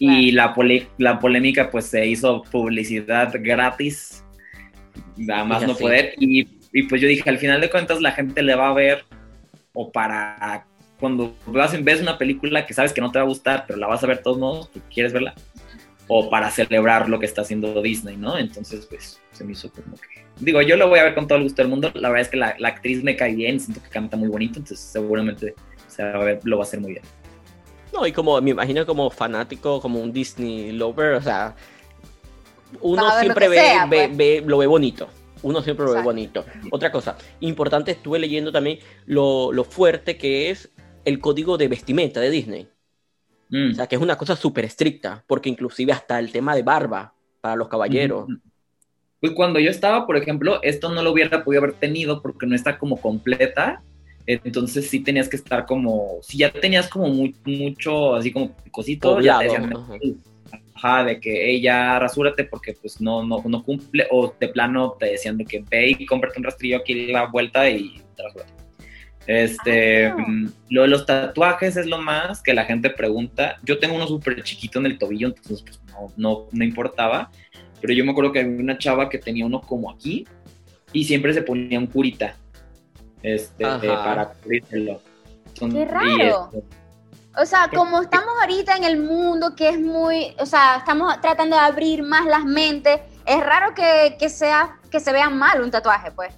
Y 0.00 0.30
la, 0.32 0.54
la 0.98 1.18
polémica, 1.18 1.70
pues 1.70 1.86
se 1.86 2.06
hizo 2.06 2.42
publicidad 2.42 3.32
gratis, 3.40 4.24
nada 5.16 5.44
más 5.44 5.66
no 5.66 5.76
poder. 5.76 6.14
Y, 6.18 6.48
y, 6.72 6.82
pues 6.84 7.00
yo 7.00 7.08
dije, 7.08 7.28
al 7.28 7.38
final 7.38 7.60
de 7.60 7.70
cuentas, 7.70 8.00
la 8.00 8.12
gente 8.12 8.42
le 8.42 8.54
va 8.54 8.68
a 8.68 8.74
ver, 8.74 9.04
o 9.72 9.90
para 9.90 10.64
cuando 11.00 11.36
vas, 11.46 11.82
ves 11.82 12.00
una 12.00 12.18
película 12.18 12.66
que 12.66 12.74
sabes 12.74 12.92
que 12.92 13.00
no 13.00 13.10
te 13.10 13.18
va 13.18 13.24
a 13.24 13.28
gustar, 13.28 13.64
pero 13.66 13.78
la 13.78 13.86
vas 13.86 14.02
a 14.02 14.06
ver 14.06 14.18
de 14.18 14.22
todos 14.22 14.38
modos, 14.38 14.70
tú 14.70 14.80
quieres 14.92 15.12
verla, 15.12 15.34
o 16.08 16.30
para 16.30 16.50
celebrar 16.50 17.08
lo 17.08 17.18
que 17.18 17.26
está 17.26 17.42
haciendo 17.42 17.80
Disney, 17.82 18.16
¿no? 18.16 18.38
Entonces, 18.38 18.86
pues 18.86 19.20
se 19.32 19.44
me 19.44 19.52
hizo 19.52 19.70
como 19.70 19.96
que 19.96 20.28
digo, 20.40 20.62
yo 20.62 20.76
lo 20.76 20.88
voy 20.88 20.98
a 20.98 21.04
ver 21.04 21.14
con 21.14 21.26
todo 21.26 21.38
el 21.38 21.44
gusto 21.44 21.62
del 21.62 21.70
mundo. 21.70 21.90
La 21.94 22.08
verdad 22.08 22.22
es 22.22 22.28
que 22.28 22.36
la, 22.36 22.56
actriz 22.68 23.02
me 23.02 23.16
cae 23.16 23.34
bien, 23.34 23.60
siento 23.60 23.82
que 23.82 23.88
canta 23.88 24.16
muy 24.16 24.28
bonito, 24.28 24.58
entonces 24.58 24.80
seguramente 24.80 25.54
lo 26.44 26.58
va 26.58 26.64
a 26.64 26.66
hacer 26.66 26.80
muy 26.80 26.92
bien. 26.92 27.04
No, 27.92 28.06
y 28.06 28.12
como 28.12 28.40
me 28.40 28.50
imagino 28.50 28.84
como 28.86 29.10
fanático, 29.10 29.80
como 29.80 30.00
un 30.00 30.12
Disney 30.12 30.72
lover, 30.72 31.14
o 31.14 31.22
sea, 31.22 31.56
uno 32.80 33.10
siempre 33.20 33.46
pues. 33.46 34.16
ve, 34.16 34.42
lo 34.46 34.58
ve 34.58 34.66
bonito. 34.66 35.08
Uno 35.42 35.62
siempre 35.62 35.86
lo 35.86 35.92
ve 35.92 36.02
bonito. 36.02 36.44
Otra 36.70 36.90
cosa, 36.90 37.16
importante, 37.40 37.92
estuve 37.92 38.18
leyendo 38.18 38.52
también 38.52 38.80
lo, 39.06 39.52
fuerte 39.64 40.16
que 40.16 40.50
es 40.50 40.70
el 41.04 41.20
código 41.20 41.56
de 41.56 41.68
vestimenta 41.68 42.20
de 42.20 42.30
Disney. 42.30 42.68
Mm. 43.50 43.72
O 43.72 43.74
sea, 43.74 43.86
que 43.86 43.96
es 43.96 44.02
una 44.02 44.16
cosa 44.16 44.36
súper 44.36 44.64
estricta, 44.64 45.24
porque 45.26 45.48
inclusive 45.48 45.92
hasta 45.92 46.18
el 46.18 46.32
tema 46.32 46.54
de 46.54 46.62
barba 46.62 47.14
para 47.40 47.56
los 47.56 47.68
caballeros. 47.68 48.28
Pues 49.20 49.32
cuando 49.32 49.58
yo 49.58 49.70
estaba, 49.70 50.06
por 50.06 50.16
ejemplo, 50.16 50.60
esto 50.62 50.90
no 50.90 51.02
lo 51.02 51.12
hubiera 51.12 51.42
podido 51.42 51.62
haber 51.62 51.74
tenido 51.74 52.22
porque 52.22 52.46
no 52.46 52.54
está 52.54 52.78
como 52.78 53.00
completa. 53.00 53.82
Entonces 54.26 54.88
sí 54.90 55.00
tenías 55.00 55.28
que 55.28 55.36
estar 55.36 55.64
como, 55.64 56.18
si 56.20 56.38
ya 56.38 56.52
tenías 56.52 56.88
como 56.88 57.08
mucho, 57.08 58.14
así 58.14 58.30
como 58.30 58.54
cosito, 58.70 59.20
ya 59.20 59.40
ajá. 60.74 61.04
de 61.04 61.18
que 61.18 61.50
ella 61.50 61.98
rasúrate 61.98 62.44
porque 62.44 62.74
pues 62.74 63.00
no, 63.00 63.24
no, 63.24 63.42
no 63.46 63.64
cumple, 63.64 64.06
o 64.10 64.34
de 64.38 64.48
plano 64.48 64.96
te 65.00 65.06
decían 65.06 65.38
de 65.38 65.46
que 65.46 65.64
ve 65.70 65.96
y 65.98 66.04
cómprate 66.04 66.38
un 66.38 66.44
rastrillo 66.44 66.76
aquí 66.76 67.06
la 67.06 67.26
vuelta 67.26 67.70
y 67.70 68.02
te 68.14 68.22
rasúrate. 68.22 68.57
Este, 69.28 70.06
ah. 70.06 70.16
mm, 70.16 70.52
lo 70.70 70.82
de 70.82 70.88
los 70.88 71.06
tatuajes 71.06 71.76
es 71.76 71.86
lo 71.86 71.98
más 71.98 72.42
que 72.42 72.52
la 72.52 72.64
gente 72.64 72.90
pregunta. 72.90 73.58
Yo 73.62 73.78
tengo 73.78 73.94
uno 73.94 74.08
súper 74.08 74.42
chiquito 74.42 74.80
en 74.80 74.86
el 74.86 74.98
tobillo, 74.98 75.28
entonces 75.28 75.62
pues 75.62 75.80
no, 75.92 76.12
no, 76.16 76.46
no 76.50 76.64
importaba 76.64 77.30
pero 77.80 77.92
yo 77.92 78.04
me 78.04 78.12
acuerdo 78.12 78.32
que 78.32 78.40
había 78.40 78.60
una 78.60 78.78
chava 78.78 79.08
que 79.08 79.18
tenía 79.18 79.46
uno 79.46 79.60
como 79.60 79.90
aquí 79.90 80.26
y 80.92 81.04
siempre 81.04 81.32
se 81.34 81.42
ponía 81.42 81.78
un 81.78 81.86
curita 81.86 82.34
este, 83.22 83.64
para 83.64 84.30
cubrírselo. 84.30 85.00
Qué 85.54 85.84
raro. 85.84 86.50
Este, 86.52 86.64
o 87.36 87.46
sea, 87.46 87.68
como 87.72 88.02
estamos 88.02 88.34
ahorita 88.40 88.76
en 88.76 88.84
el 88.84 88.98
mundo 88.98 89.54
que 89.54 89.68
es 89.68 89.78
muy, 89.78 90.34
o 90.40 90.46
sea, 90.46 90.76
estamos 90.78 91.20
tratando 91.20 91.56
de 91.56 91.62
abrir 91.62 92.02
más 92.02 92.26
las 92.26 92.44
mentes, 92.44 93.00
es 93.26 93.40
raro 93.40 93.74
que, 93.74 94.16
que 94.18 94.28
sea, 94.28 94.78
que 94.90 94.98
se 94.98 95.12
vea 95.12 95.30
mal 95.30 95.62
un 95.62 95.70
tatuaje, 95.70 96.10
pues. 96.10 96.34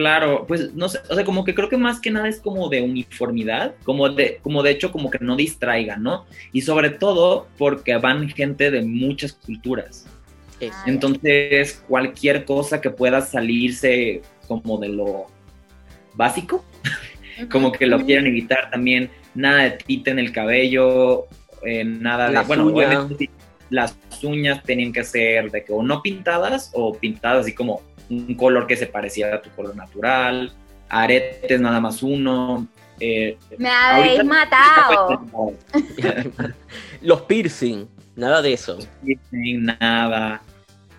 Claro, 0.00 0.46
pues 0.48 0.72
no 0.72 0.88
sé, 0.88 0.98
o 1.10 1.14
sea, 1.14 1.26
como 1.26 1.44
que 1.44 1.54
creo 1.54 1.68
que 1.68 1.76
más 1.76 2.00
que 2.00 2.10
nada 2.10 2.26
es 2.26 2.40
como 2.40 2.70
de 2.70 2.80
uniformidad, 2.80 3.74
como 3.84 4.08
de, 4.08 4.38
como 4.40 4.62
de 4.62 4.70
hecho 4.70 4.90
como 4.92 5.10
que 5.10 5.18
no 5.20 5.36
distraiga, 5.36 5.98
¿no? 5.98 6.24
Y 6.54 6.62
sobre 6.62 6.88
todo 6.88 7.48
porque 7.58 7.94
van 7.98 8.30
gente 8.30 8.70
de 8.70 8.80
muchas 8.80 9.34
culturas. 9.34 10.06
Ah, 10.62 10.84
Entonces, 10.86 11.84
cualquier 11.86 12.46
cosa 12.46 12.80
que 12.80 12.88
pueda 12.88 13.20
salirse 13.20 14.22
como 14.48 14.78
de 14.78 14.88
lo 14.88 15.26
básico, 16.14 16.64
como 17.52 17.70
que 17.70 17.84
lo 17.84 18.02
quieren 18.02 18.26
evitar 18.26 18.70
también, 18.70 19.10
nada 19.34 19.64
de 19.64 19.70
tita 19.72 20.12
en 20.12 20.18
el 20.18 20.32
cabello, 20.32 21.26
eh, 21.62 21.84
nada 21.84 22.30
de, 22.30 22.40
bueno, 22.46 22.72
las 23.68 23.94
uñas 24.22 24.62
tenían 24.62 24.94
que 24.94 25.04
ser 25.04 25.50
de 25.50 25.62
que 25.62 25.74
o 25.74 25.82
no 25.82 26.00
pintadas 26.00 26.70
o 26.72 26.94
pintadas 26.94 27.42
así 27.42 27.54
como 27.54 27.82
un 28.10 28.34
color 28.34 28.66
que 28.66 28.76
se 28.76 28.86
pareciera 28.86 29.36
a 29.36 29.42
tu 29.42 29.50
color 29.50 29.74
natural, 29.76 30.52
aretes 30.88 31.60
nada 31.60 31.80
más 31.80 32.02
uno. 32.02 32.66
Eh, 32.98 33.38
Me 33.56 33.70
habéis 33.70 34.24
matado. 34.24 35.22
Los 37.00 37.22
piercing, 37.22 37.86
nada 38.16 38.42
de 38.42 38.52
eso. 38.52 38.78
Piercing, 39.02 39.64
nada. 39.64 40.42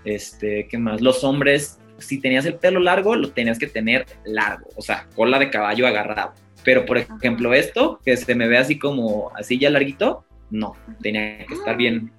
Este, 0.03 0.67
¿qué 0.67 0.77
más? 0.77 1.01
Los 1.01 1.23
hombres, 1.23 1.79
si 1.99 2.19
tenías 2.19 2.45
el 2.45 2.55
pelo 2.55 2.79
largo, 2.79 3.15
lo 3.15 3.31
tenías 3.31 3.59
que 3.59 3.67
tener 3.67 4.07
largo, 4.25 4.67
o 4.75 4.81
sea, 4.81 5.07
cola 5.15 5.37
de 5.37 5.51
caballo 5.51 5.85
agarrado. 5.85 6.33
Pero, 6.63 6.85
por 6.85 6.97
ejemplo, 6.97 7.53
esto, 7.53 7.99
que 8.03 8.17
se 8.17 8.35
me 8.35 8.47
ve 8.47 8.57
así 8.57 8.79
como, 8.79 9.31
así 9.35 9.59
ya 9.59 9.69
larguito, 9.69 10.25
no, 10.49 10.75
tenía 11.01 11.45
que 11.45 11.53
estar 11.53 11.75
bien. 11.75 12.11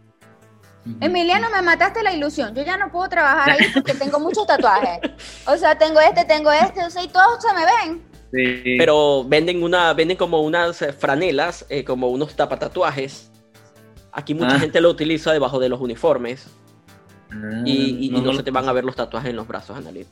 Emiliano, 1.01 1.49
me 1.51 1.63
mataste 1.63 2.03
la 2.03 2.13
ilusión. 2.13 2.55
Yo 2.55 2.63
ya 2.65 2.77
no 2.77 2.91
puedo 2.91 3.09
trabajar 3.09 3.51
ahí 3.51 3.67
porque 3.75 3.95
tengo 3.95 4.19
muchos 4.19 4.47
tatuajes. 4.47 4.99
O 5.47 5.57
sea, 5.57 5.77
tengo 5.79 6.01
este, 6.01 6.25
tengo 6.25 6.51
este, 6.51 6.85
o 6.85 6.91
sea, 6.91 7.03
y 7.03 7.09
todos 7.09 7.43
se 7.43 7.53
me 7.55 7.65
ven. 7.65 8.03
Sí. 8.33 8.77
Pero 8.79 9.25
venden 9.25 9.63
una, 9.63 9.93
venden 9.93 10.17
como 10.17 10.41
unas 10.41 10.81
eh, 10.83 10.93
franelas, 10.93 11.67
eh, 11.69 11.85
como 11.85 12.09
unos 12.09 12.35
tapatatuajes. 12.35 13.31
Aquí 14.11 14.35
mucha 14.35 14.57
ah. 14.57 14.59
gente 14.59 14.81
lo 14.81 14.91
utiliza 14.91 15.33
debajo 15.33 15.59
de 15.59 15.69
los 15.69 15.81
uniformes 15.81 16.49
y, 17.65 18.11
no, 18.13 18.35
se 18.35 18.43
te 18.43 18.51
van 18.51 18.69
a 18.69 18.73
ver 18.73 18.85
los 18.85 18.97
tatuajes 18.97 19.31
en 19.31 19.37
los 19.37 19.49
brazos, 19.49 19.77
Analit. 19.77 20.07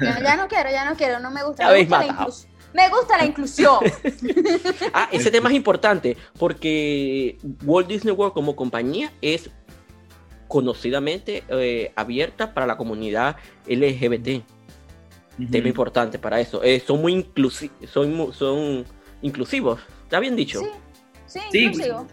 Ya, 0.00 0.36
no 0.36 0.48
quiero, 0.48 0.70
ya 0.70 0.84
no 0.84 0.96
quiero, 0.96 1.20
no 1.20 1.30
me 1.30 1.44
gusta. 1.44 1.70
Me 1.70 1.84
gusta, 1.84 2.04
la 2.04 2.28
me 2.74 2.88
gusta 2.88 3.16
la 3.16 3.24
inclusión. 3.24 3.78
ah, 4.92 5.08
ese 5.12 5.30
tema 5.30 5.48
es 5.48 5.54
importante 5.54 6.16
porque 6.38 7.38
Walt 7.64 7.88
Disney 7.88 8.12
World 8.12 8.34
como 8.34 8.56
compañía 8.56 9.12
es 9.22 9.48
conocidamente 10.48 11.44
eh, 11.48 11.92
abierta 11.94 12.52
para 12.52 12.66
la 12.66 12.76
comunidad 12.76 13.36
LGBT. 13.66 14.44
Tema 15.50 15.68
importante 15.68 16.18
para 16.18 16.40
eso. 16.40 16.62
Eh, 16.62 16.82
son 16.84 17.00
muy 17.00 17.12
inclusivos, 17.12 17.90
son, 17.90 18.32
son 18.32 18.84
inclusivos. 19.22 19.80
¿Está 20.02 20.18
bien 20.18 20.36
dicho? 20.36 20.60
Sí, 21.26 21.40
sí, 21.50 21.58
inclusivo. 21.58 22.06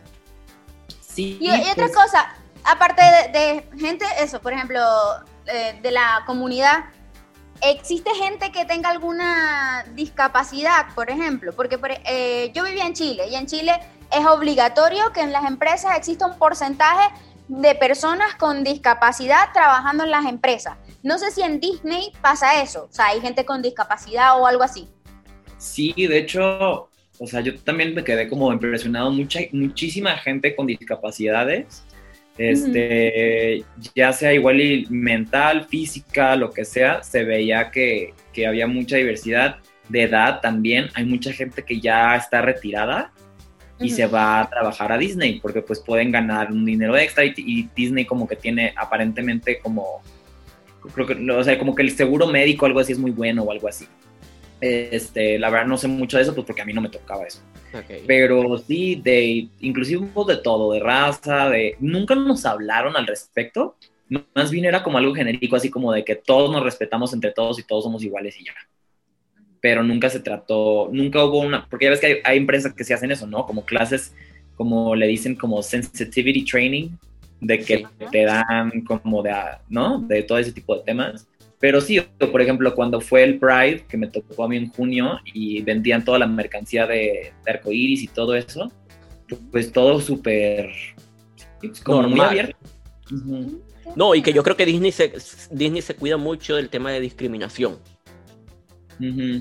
Sí, 1.00 1.38
y, 1.41 1.50
otra 1.50 1.89
cosa, 1.89 2.36
aparte 2.63 3.02
de, 3.34 3.67
gente, 3.78 4.06
eso, 4.19 4.39
por 4.41 4.54
ejemplo, 4.54 4.80
eh, 5.45 5.80
de 5.82 5.91
la 5.91 6.24
comunidad, 6.26 6.86
¿existe 7.62 8.10
gente 8.15 8.52
que 8.52 8.65
tenga 8.65 8.89
alguna 8.89 9.86
discapacidad, 9.93 10.93
por 10.95 11.10
ejemplo? 11.10 11.54
Porque 11.54 11.80
eh, 12.06 12.52
yo 12.54 12.63
vivía 12.63 12.86
en 12.86 12.93
Chile 12.93 13.28
y 13.30 13.36
en 13.36 13.45
Chile 13.45 13.74
es 14.12 14.26
obligatorio 14.26 15.12
que 15.13 15.21
en 15.21 15.32
las 15.32 15.45
empresas 15.45 15.97
exista 15.97 16.26
un 16.26 16.38
porcentaje 16.38 17.13
de 17.47 17.76
personas 17.76 18.36
con 18.36 18.63
discapacidad 18.63 19.52
trabajando 19.54 20.04
en 20.04 20.12
las 20.12 20.26
empresas. 20.26 20.78
No 21.04 21.17
sé 21.17 21.32
si 21.32 21.41
en 21.41 21.60
Disney 21.60 22.12
pasa 22.21 22.62
eso, 22.62 22.88
o 22.89 22.93
sea, 22.93 23.08
hay 23.08 23.21
gente 23.21 23.45
con 23.45 23.62
discapacidad 23.62 24.39
o 24.39 24.47
algo 24.47 24.63
así. 24.63 24.88
Sí, 25.58 25.93
de 25.97 26.17
hecho, 26.17 26.89
o 27.19 27.28
sea, 27.28 27.41
yo 27.41 27.58
también 27.60 27.93
me 27.93 28.04
quedé 28.04 28.28
como 28.28 28.52
impresionado, 28.52 29.12
mucha, 29.12 29.41
muchísima 29.52 30.17
gente 30.17 30.56
con 30.56 30.65
discapacidades, 30.67 31.84
este, 32.38 33.63
ya 33.96 34.13
sea 34.13 34.34
igual 34.34 34.62
y 34.62 34.88
mental, 34.89 35.65
física, 35.65 36.36
lo 36.36 36.52
que 36.52 36.65
sea, 36.65 37.04
se 37.04 37.24
veía 37.24 37.72
que, 37.72 38.13
que 38.34 38.48
había 38.48 38.67
mucha 38.67 38.98
diversidad 38.98 39.58
de 39.89 40.04
edad 40.04 40.39
también, 40.41 40.89
hay 40.94 41.06
mucha 41.06 41.34
gente 41.34 41.63
que 41.63 41.80
ya 41.80 42.15
está 42.15 42.41
retirada 42.41 43.12
y 43.80 43.89
se 43.89 44.06
va 44.06 44.41
a 44.41 44.50
trabajar 44.50 44.91
a 44.91 44.98
Disney 44.98 45.39
porque 45.39 45.62
pues 45.62 45.80
pueden 45.80 46.12
ganar 46.12 46.52
un 46.52 46.65
dinero 46.65 46.96
extra 46.98 47.26
y, 47.26 47.70
Disney 47.76 48.06
como 48.06 48.28
que 48.28 48.36
tiene 48.36 48.74
aparentemente 48.78 49.60
como 49.60 50.02
creo 50.94 51.08
que 51.08 51.32
o 51.32 51.44
sea 51.44 51.58
como 51.58 51.76
que 51.76 51.82
el 51.82 51.91
seguro 51.91 52.28
médico 52.28 52.65
algo 52.65 52.80
así 52.80 52.94
es 52.94 53.00
muy 53.00 53.12
bueno 53.12 53.44
o 53.44 53.52
algo 53.52 53.67
así 53.67 53.88
este 54.62 55.39
la 55.39 55.50
verdad 55.50 55.67
no 55.67 55.78
sé 55.78 55.88
mucho 55.88 56.17
de 56.17 56.24
eso 56.24 56.36
pues 56.36 56.45
porque 56.45 56.62
a 56.62 56.65
mí 56.65 56.74
no 56.74 56.82
me 56.82 56.89
tocaba 56.89 57.26
eso 57.26 57.41
pero 58.06 58.58
sí 58.60 58.95
de 58.95 59.47
inclusive 59.60 60.08
de 60.28 60.38
todo 60.38 60.74
de 60.74 60.80
raza 60.80 61.50
de 61.50 61.76
nunca 61.80 62.15
nos 62.15 62.45
hablaron 62.45 62.95
al 62.95 63.08
respecto 63.08 63.76
más 64.36 64.52
bien 64.52 64.65
era 64.65 64.84
como 64.84 64.97
algo 64.97 65.13
genérico 65.15 65.56
así 65.56 65.69
como 65.69 65.91
de 65.91 66.06
que 66.06 66.15
todos 66.15 66.52
nos 66.52 66.63
respetamos 66.63 67.13
entre 67.13 67.32
todos 67.32 67.60
y 67.60 67.63
todos 67.63 67.84
somos 67.84 68.04
iguales 68.04 68.39
y 68.39 68.45
ya 68.45 68.54
pero 69.62 69.84
nunca 69.84 70.10
se 70.10 70.19
trató, 70.19 70.89
nunca 70.91 71.24
hubo 71.24 71.39
una, 71.39 71.67
porque 71.69 71.86
ya 71.86 71.91
ves 71.91 72.00
que 72.02 72.21
hay, 72.24 72.38
empresas 72.38 72.74
que 72.74 72.84
se 72.84 72.95
hacen 72.95 73.12
eso, 73.12 73.28
¿no? 73.28 73.45
Como 73.45 73.63
clases, 73.63 74.13
como 74.58 74.95
le 74.95 75.08
dicen, 75.08 75.36
como 75.36 75.62
sensitivity 75.62 76.43
training, 76.43 76.89
de 77.39 77.60
que 77.60 77.86
te 78.12 78.26
dan 78.26 78.82
como 78.82 79.21
de, 79.21 79.34
¿no? 79.69 80.00
De 80.00 80.24
todo 80.24 80.39
ese 80.39 80.52
tipo 80.52 80.76
de 80.76 80.84
temas. 80.84 81.28
Pero 81.62 81.80
sí, 81.80 82.02
por 82.19 82.41
ejemplo, 82.41 82.76
cuando 82.76 83.00
fue 83.00 83.24
el 83.24 83.39
Pride, 83.39 83.86
que 83.88 83.95
me 83.95 84.08
tocó 84.08 84.43
a 84.43 84.50
mí 84.50 84.58
en 84.58 84.69
junio, 84.71 85.19
y 85.34 85.62
vendían 85.62 86.04
toda 86.04 86.19
la 86.19 86.28
mercancía 86.28 86.88
de, 86.88 87.32
de 87.45 87.52
arcoíris 87.52 88.04
y 88.04 88.08
todo 88.08 88.36
eso, 88.36 88.69
pues 89.52 89.71
todo 89.71 90.02
súper, 90.02 90.71
pues, 91.60 91.80
como 91.82 92.10
muy 92.10 92.19
abierto. 92.19 92.58
No, 93.95 94.15
y 94.15 94.21
que 94.21 94.34
yo 94.34 94.43
creo 94.43 94.58
que 94.58 94.65
Disney 94.65 94.91
se, 94.91 95.13
Disney 95.52 95.82
se 95.82 95.95
cuida 95.95 96.17
mucho 96.17 96.56
del 96.56 96.69
tema 96.69 96.91
de 96.91 97.00
discriminación. 97.00 97.78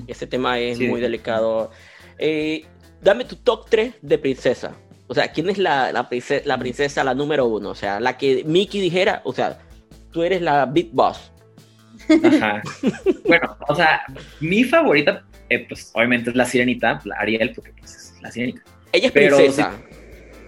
Ese 0.07 0.25
tema 0.25 0.59
es 0.59 0.79
muy 0.79 0.99
delicado. 0.99 1.69
Eh, 2.17 2.65
dame 3.01 3.25
tu 3.25 3.35
top 3.35 3.67
3 3.69 3.95
de 4.01 4.17
princesa. 4.17 4.75
O 5.07 5.13
sea, 5.13 5.31
¿quién 5.31 5.49
es 5.49 5.57
la, 5.57 5.91
la, 5.91 6.07
princesa, 6.09 7.03
la 7.03 7.13
número 7.13 7.45
uno? 7.45 7.69
O 7.69 7.75
sea, 7.75 7.99
la 7.99 8.17
que 8.17 8.43
Mickey 8.45 8.81
dijera, 8.81 9.21
o 9.23 9.33
sea, 9.33 9.59
tú 10.11 10.23
eres 10.23 10.41
la 10.41 10.65
Big 10.65 10.91
Boss. 10.91 11.30
Ajá. 12.23 12.61
bueno, 13.27 13.57
o 13.67 13.75
sea, 13.75 14.01
mi 14.39 14.63
favorita, 14.63 15.23
eh, 15.49 15.65
pues 15.67 15.91
obviamente 15.93 16.29
es 16.29 16.35
la 16.35 16.45
sirenita, 16.45 17.01
la 17.05 17.15
Ariel, 17.15 17.51
porque 17.53 17.73
pues, 17.79 17.95
es 17.95 18.21
la 18.21 18.31
sirenita. 18.31 18.61
Ella 18.91 19.07
es 19.07 19.11
princesa. 19.11 19.73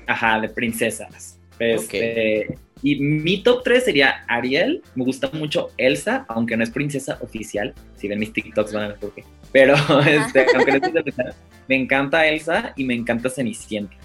ajá, 0.07 0.41
de 0.41 0.49
princesas. 0.49 1.39
Este, 1.59 2.57
y 2.81 2.97
mi 2.97 3.41
top 3.41 3.63
3 3.63 3.85
sería 3.85 4.25
Ariel, 4.27 4.81
me 4.95 5.05
gusta 5.05 5.29
mucho 5.31 5.69
Elsa, 5.77 6.25
aunque 6.27 6.57
no 6.57 6.63
es 6.63 6.69
princesa 6.69 7.17
oficial, 7.21 7.73
si 7.95 8.09
ven 8.09 8.19
mis 8.19 8.33
TikToks 8.33 8.73
van 8.73 8.83
a 8.83 8.87
ver 8.89 8.97
por 8.97 9.13
qué. 9.13 9.23
Pero 9.53 9.75
este, 10.05 10.45
aunque 10.55 10.71
no 10.71 10.77
es 10.77 10.91
princesa, 10.91 11.35
me 11.69 11.75
encanta 11.75 12.27
Elsa 12.27 12.73
y 12.75 12.83
me 12.83 12.93
encanta 12.93 13.29
Cenicienta. 13.29 13.95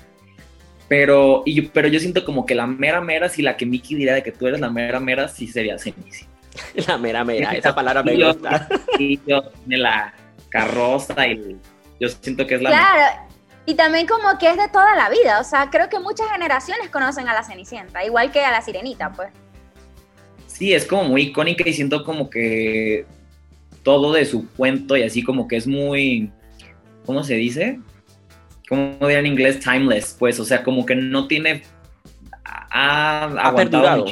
Pero, 0.89 1.43
y, 1.45 1.61
pero 1.63 1.89
yo 1.89 1.99
siento 2.01 2.25
como 2.25 2.47
que 2.47 2.55
la 2.55 2.67
mera 2.67 3.01
mera, 3.01 3.29
si 3.29 3.43
la 3.43 3.57
que 3.57 3.67
Mickey 3.67 3.97
diría 3.97 4.15
de 4.15 4.23
que 4.23 4.33
tú 4.33 4.47
eres 4.47 4.61
la 4.61 4.71
mera 4.71 5.01
mera, 5.01 5.29
sí 5.29 5.49
sería 5.49 5.79
Cenicienta. 5.79 6.38
La 6.87 6.99
mera 6.99 7.25
mera, 7.25 7.53
esa 7.53 7.75
palabra 7.75 8.03
me 8.03 8.15
gusta. 8.23 8.69
Y 8.99 9.21
yo, 9.27 9.43
la 9.67 10.15
carroza 10.49 11.27
y 11.27 11.57
yo 12.01 12.09
siento 12.09 12.47
que 12.47 12.57
es 12.57 12.63
la... 12.63 12.71
Claro, 12.71 13.29
y 13.69 13.75
también 13.75 14.07
como 14.07 14.39
que 14.39 14.49
es 14.51 14.57
de 14.57 14.69
toda 14.69 14.97
la 14.97 15.11
vida, 15.11 15.41
o 15.41 15.45
sea, 15.45 15.69
creo 15.71 15.91
que 15.91 15.99
muchas 15.99 16.31
generaciones 16.31 16.89
conocen 16.89 17.29
a 17.29 17.35
la 17.35 17.43
Cenicienta, 17.43 18.03
igual 18.03 18.33
que 18.33 18.41
a 18.41 18.51
la 18.51 18.63
Sirenita, 18.63 19.13
pues. 19.13 19.29
Sí, 20.47 20.73
es 20.73 20.87
como 20.87 21.05
muy 21.05 21.25
icónica 21.25 21.69
y 21.69 21.75
siento 21.75 22.03
como 22.03 22.31
que 22.31 23.05
todo 23.83 24.15
de 24.15 24.25
su 24.25 24.49
cuento 24.53 24.97
y 24.97 25.03
así 25.03 25.23
como 25.23 25.47
que 25.47 25.57
es 25.57 25.67
muy, 25.67 26.33
¿cómo 27.05 27.23
se 27.23 27.35
dice? 27.35 27.79
¿Cómo 28.69 28.97
diría 29.01 29.19
en 29.19 29.27
inglés? 29.27 29.61
Timeless, 29.61 30.17
pues, 30.19 30.41
o 30.41 30.47
sea, 30.47 30.63
como 30.63 30.87
que 30.87 30.95
no 30.95 31.29
tiene... 31.29 31.63
Ha, 32.71 33.25
ha 33.25 33.55
perdurado. 33.55 34.07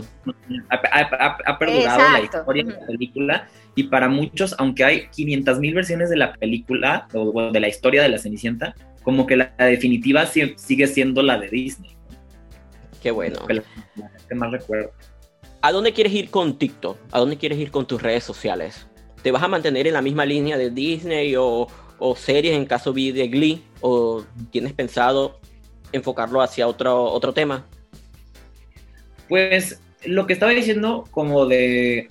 ha, 0.70 1.58
perdurado 1.58 2.12
la 2.12 2.20
historia 2.20 2.64
de 2.64 2.72
la 2.72 2.86
película 2.86 3.48
y 3.74 3.84
para 3.84 4.08
muchos, 4.08 4.54
aunque 4.58 4.84
hay 4.84 5.08
500 5.08 5.58
mil 5.58 5.74
versiones 5.74 6.10
de 6.10 6.16
la 6.16 6.32
película 6.32 7.06
o 7.12 7.50
de 7.50 7.60
la 7.60 7.68
historia 7.68 8.02
de 8.02 8.08
la 8.08 8.18
Cenicienta, 8.18 8.74
como 9.02 9.26
que 9.26 9.36
la, 9.36 9.52
definitiva 9.58 10.26
sigue 10.26 10.86
siendo 10.86 11.22
la 11.22 11.38
de 11.38 11.48
Disney. 11.48 11.96
Qué 13.02 13.10
bueno. 13.10 13.38
Que 13.46 14.34
más 14.34 14.50
recuerdo. 14.50 14.90
¿A 15.60 15.72
dónde 15.72 15.92
quieres 15.92 16.12
ir 16.12 16.30
con 16.30 16.58
TikTok? 16.58 16.96
¿A 17.12 17.18
dónde 17.18 17.36
quieres 17.36 17.58
ir 17.58 17.70
con 17.70 17.86
tus 17.86 18.02
redes 18.02 18.24
sociales? 18.24 18.86
¿Te 19.22 19.30
vas 19.30 19.42
a 19.42 19.48
mantener 19.48 19.86
en 19.86 19.94
la 19.94 20.02
misma 20.02 20.24
línea 20.24 20.56
de 20.56 20.70
Disney 20.70 21.34
o, 21.36 21.68
series 22.16 22.54
en 22.54 22.66
caso 22.66 22.92
de 22.92 23.28
Glee? 23.28 23.62
¿O 23.80 24.24
tienes 24.50 24.72
pensado 24.72 25.38
enfocarlo 25.92 26.40
hacia 26.40 26.66
otro, 26.66 27.04
otro 27.04 27.32
tema? 27.32 27.66
Pues 29.28 29.80
lo 30.04 30.26
que 30.26 30.32
estaba 30.32 30.52
diciendo, 30.52 31.04
como 31.10 31.46
de 31.46 32.08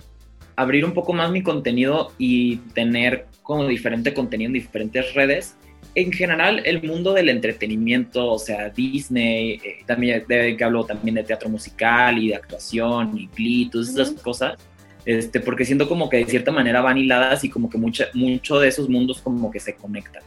abrir 0.56 0.84
un 0.84 0.92
poco 0.92 1.12
más 1.12 1.30
mi 1.30 1.42
contenido 1.42 2.12
y 2.18 2.56
tener 2.74 3.26
como 3.42 3.66
diferente 3.66 4.12
contenido 4.12 4.48
en 4.48 4.54
diferentes 4.54 5.14
redes, 5.14 5.56
en 5.94 6.12
general 6.12 6.62
el 6.64 6.82
mundo 6.82 7.14
del 7.14 7.28
entretenimiento, 7.28 8.32
o 8.32 8.38
sea, 8.38 8.68
Disney, 8.70 9.60
eh, 9.64 9.78
también 9.86 10.24
de, 10.28 10.56
que 10.56 10.64
hablo 10.64 10.84
también 10.84 11.14
de 11.14 11.24
teatro 11.24 11.48
musical 11.48 12.18
y 12.18 12.28
de 12.28 12.36
actuación 12.36 13.16
y 13.16 13.28
Glee, 13.34 13.70
todas 13.70 13.88
esas 13.88 14.10
cosas, 14.12 14.56
este, 15.06 15.40
porque 15.40 15.64
siento 15.64 15.88
como 15.88 16.10
que 16.10 16.18
de 16.18 16.26
cierta 16.26 16.52
manera 16.52 16.80
van 16.82 16.98
hiladas 16.98 17.44
y 17.44 17.48
como 17.48 17.70
que 17.70 17.78
mucha, 17.78 18.06
mucho 18.12 18.58
de 18.58 18.68
esos 18.68 18.88
mundos 18.88 19.22
como 19.22 19.50
que 19.50 19.60
se 19.60 19.74
conectan. 19.74 20.22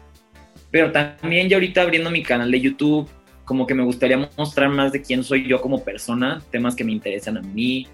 Pero 0.71 0.91
también 0.91 1.49
ya 1.49 1.57
ahorita 1.57 1.81
abriendo 1.81 2.09
mi 2.09 2.23
canal 2.23 2.49
de 2.49 2.61
YouTube, 2.61 3.09
como 3.49 3.65
que 3.65 3.73
me 3.73 3.83
gustaría 3.83 4.29
mostrar 4.37 4.69
más 4.69 4.91
de 4.91 5.01
quién 5.01 5.23
soy 5.23 5.47
yo 5.47 5.59
como 5.59 5.83
persona, 5.83 6.39
temas 6.51 6.75
que 6.75 6.83
me 6.83 6.91
interesan 6.91 7.35
a 7.35 7.41
mí, 7.41 7.87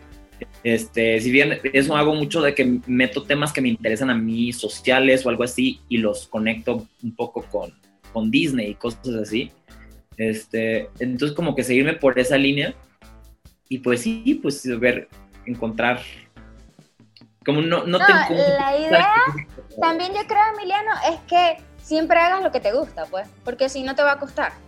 este, 0.65 1.21
si 1.21 1.31
bien 1.31 1.61
eso 1.71 1.95
hago 1.95 2.13
mucho 2.13 2.41
de 2.41 2.53
que 2.53 2.81
meto 2.87 3.23
temas 3.23 3.53
que 3.53 3.61
me 3.61 3.69
interesan 3.69 4.09
a 4.09 4.15
mí, 4.15 4.51
sociales 4.51 5.25
o 5.25 5.29
algo 5.29 5.45
así, 5.45 5.79
y 5.87 5.99
los 5.99 6.27
conecto 6.27 6.85
un 7.01 7.15
poco 7.15 7.43
con, 7.43 7.73
con 8.11 8.29
Disney 8.29 8.71
y 8.71 8.75
cosas 8.75 9.15
así. 9.15 9.49
Este, 10.17 10.89
entonces 10.99 11.31
como 11.31 11.55
que 11.55 11.63
seguirme 11.63 11.93
por 11.93 12.19
esa 12.19 12.37
línea 12.37 12.73
y 13.69 13.77
pues 13.77 14.01
sí, 14.01 14.37
pues 14.43 14.61
ver, 14.77 15.07
encontrar 15.45 16.01
como 17.45 17.61
no, 17.61 17.85
no, 17.85 17.97
no 17.97 18.05
La 18.59 18.77
idea 18.77 19.13
también 19.79 20.11
yo 20.13 20.27
creo, 20.27 20.41
Emiliano, 20.53 20.91
es 21.09 21.19
que 21.29 21.63
siempre 21.81 22.19
hagas 22.19 22.43
lo 22.43 22.51
que 22.51 22.59
te 22.59 22.73
gusta, 22.73 23.05
pues, 23.05 23.25
porque 23.45 23.69
si 23.69 23.83
no 23.83 23.95
te 23.95 24.03
va 24.03 24.13
a 24.13 24.19
costar. 24.19 24.64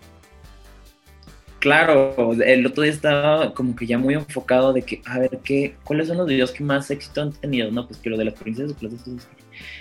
Claro, 1.60 2.34
el 2.46 2.66
otro 2.68 2.84
día 2.84 2.92
estaba 2.92 3.54
como 3.54 3.76
que 3.76 3.88
ya 3.88 3.98
muy 3.98 4.14
enfocado 4.14 4.74
de 4.74 4.84
que, 4.84 5.02
a 5.06 5.18
ver, 5.18 5.40
¿qué, 5.44 5.76
¿cuáles 5.84 6.08
son 6.08 6.18
los 6.18 6.28
videos 6.28 6.52
que 6.52 6.64
más 6.64 6.92
éxito 6.92 7.24
han 7.24 7.34
tenido? 7.34 7.72
No, 7.72 7.88
pues 7.88 8.00
que 8.00 8.12
lo 8.12 8.18
de 8.18 8.26
las 8.26 8.36
princesas, 8.36 8.76
pues, 8.80 8.94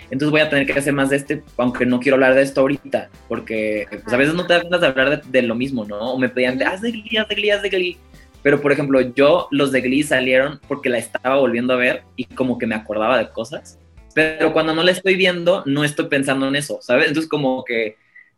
entonces 0.09 0.31
voy 0.31 0.41
a 0.41 0.49
tener 0.49 0.65
que 0.65 0.73
hacer 0.73 0.93
más 0.93 1.11
de 1.11 1.17
este, 1.17 1.43
aunque 1.57 1.85
no 1.85 1.99
quiero 1.99 2.15
hablar 2.15 2.33
de 2.33 2.41
esto 2.41 2.61
ahorita, 2.61 3.09
porque 3.27 3.85
pues, 3.89 4.11
a 4.11 4.17
veces 4.17 4.33
no 4.33 4.47
te 4.47 4.53
das 4.53 4.63
ganas 4.63 4.81
de 4.81 4.87
hablar 4.87 5.23
de, 5.23 5.41
lo 5.43 5.53
mismo, 5.53 5.85
¿no? 5.85 6.13
O 6.13 6.17
me 6.17 6.29
pedían, 6.29 6.61
haz 6.63 6.81
de 6.81 6.91
Glee, 6.91 7.17
haz 7.17 7.27
de 7.27 7.35
Glee, 7.35 7.51
haz 7.51 7.61
de 7.61 7.69
Glee. 7.69 7.97
Pero, 8.41 8.59
por 8.59 8.71
ejemplo, 8.71 9.01
yo, 9.01 9.47
los 9.51 9.71
de 9.71 9.81
Glee 9.81 10.03
salieron 10.03 10.59
porque 10.67 10.89
la 10.89 10.97
estaba 10.97 11.37
volviendo 11.37 11.73
a 11.73 11.77
ver 11.77 12.03
y 12.15 12.25
como 12.25 12.57
que 12.57 12.65
me 12.65 12.75
acordaba 12.75 13.17
de 13.19 13.29
cosas. 13.29 13.77
pero 14.15 14.51
cuando 14.51 14.73
no 14.73 14.81
la 14.81 14.91
estoy 14.91 15.15
viendo, 15.15 15.61
no 15.67 15.83
estoy 15.83 16.07
pensando 16.07 16.47
en 16.47 16.55
eso, 16.55 16.79
¿sabes? 16.81 17.09
Entonces 17.09 17.29
como 17.29 17.63
que 17.63 17.97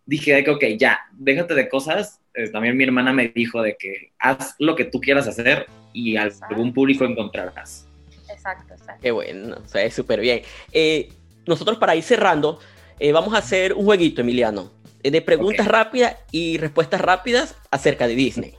dije 0.10 0.44
que, 0.44 0.52
ok, 0.52 0.64
ya, 0.78 1.00
déjate 1.12 1.54
de 1.54 1.70
cosas. 1.70 2.20
Eh, 2.34 2.50
también 2.50 2.76
mi 2.76 2.84
hermana 2.84 3.14
me 3.14 3.28
dijo 3.28 3.62
de 3.62 3.78
que 3.78 4.12
haz 4.18 4.56
lo 4.58 4.76
que 4.76 4.86
tú 4.86 5.00
quieras 5.00 5.28
hacer 5.28 5.68
y 5.94 6.18
algún 6.18 6.74
público 6.74 7.06
encontrarás. 7.06 7.88
Exacto, 8.28 8.74
exacto. 8.74 9.02
Qué 9.02 9.12
bueno, 9.12 9.58
o 9.64 9.68
sea, 9.68 9.84
es 9.84 9.94
súper 9.94 10.20
bien. 10.20 10.42
Eh, 10.72 11.10
nosotros 11.46 11.78
para 11.78 11.96
ir 11.96 12.04
cerrando, 12.04 12.60
eh, 13.00 13.12
vamos 13.12 13.34
a 13.36 13.38
hacer 13.38 13.74
un 13.74 13.86
jueguito, 13.86 14.22
Emiliano, 14.22 14.72
de 15.04 15.22
preguntas 15.22 15.68
rápidas 15.68 16.18
y 16.32 16.58
respuestas 16.58 17.02
rápidas 17.02 17.56
acerca 17.72 18.08
de 18.08 18.16
Disney. 18.16 18.54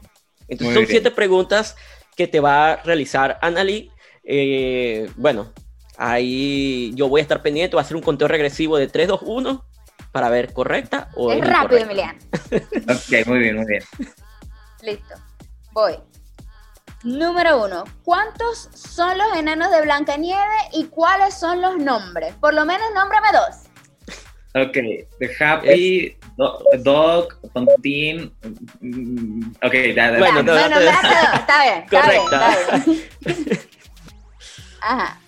Entonces 0.49 0.75
son 0.75 0.87
siete 0.87 1.11
preguntas 1.11 1.77
que 2.17 2.27
te 2.27 2.41
va 2.41 2.73
a 2.73 2.83
realizar 2.83 3.39
Annalie. 3.43 3.91
bueno, 5.17 5.53
ahí 5.97 6.93
yo 6.95 7.09
voy 7.09 7.21
a 7.21 7.23
estar 7.23 7.43
pendiente, 7.43 7.75
voy 7.75 7.81
a 7.81 7.85
hacer 7.85 7.97
un 7.97 8.03
conteo 8.03 8.29
regresivo 8.29 8.77
de 8.77 8.87
3, 8.87 9.09
2, 9.09 9.21
1 9.23 9.70
para 10.13 10.29
ver 10.29 10.53
correcta 10.53 11.09
o 11.15 11.33
es 11.33 11.41
rápido, 11.47 11.81
Emiliano. 11.81 12.19
ok, 12.53 13.27
muy 13.27 13.39
bien, 13.39 13.57
muy 13.57 13.67
bien. 13.67 13.83
Listo. 14.83 15.15
Voy. 15.73 15.95
Número 17.03 17.65
uno. 17.65 17.85
¿Cuántos 18.05 18.69
son 18.75 19.17
los 19.17 19.37
enanos 19.37 19.71
de 19.71 19.83
Blancanieves 19.83 20.63
y 20.75 20.87
cuáles 20.87 21.35
son 21.35 21.63
los 21.63 21.79
nombres? 21.79 22.35
Por 22.35 22.55
lo 22.55 22.65
menos 22.67 22.87
nómbrame 22.95 23.29
dos. 23.33 23.71
Ok, 24.53 24.77
The 25.21 25.31
Happy, 25.39 26.19
Dog, 26.81 27.41
Tontín. 27.55 28.35
Mm, 28.81 29.53
ok, 29.63 29.75
ya, 29.95 30.19
Bueno, 30.19 30.43
no, 30.43 30.55
no, 30.55 30.81
está 30.81 31.63
bien. 31.63 31.85
Está 31.85 32.11
bien. 32.11 33.59
Ajá. 34.83 35.21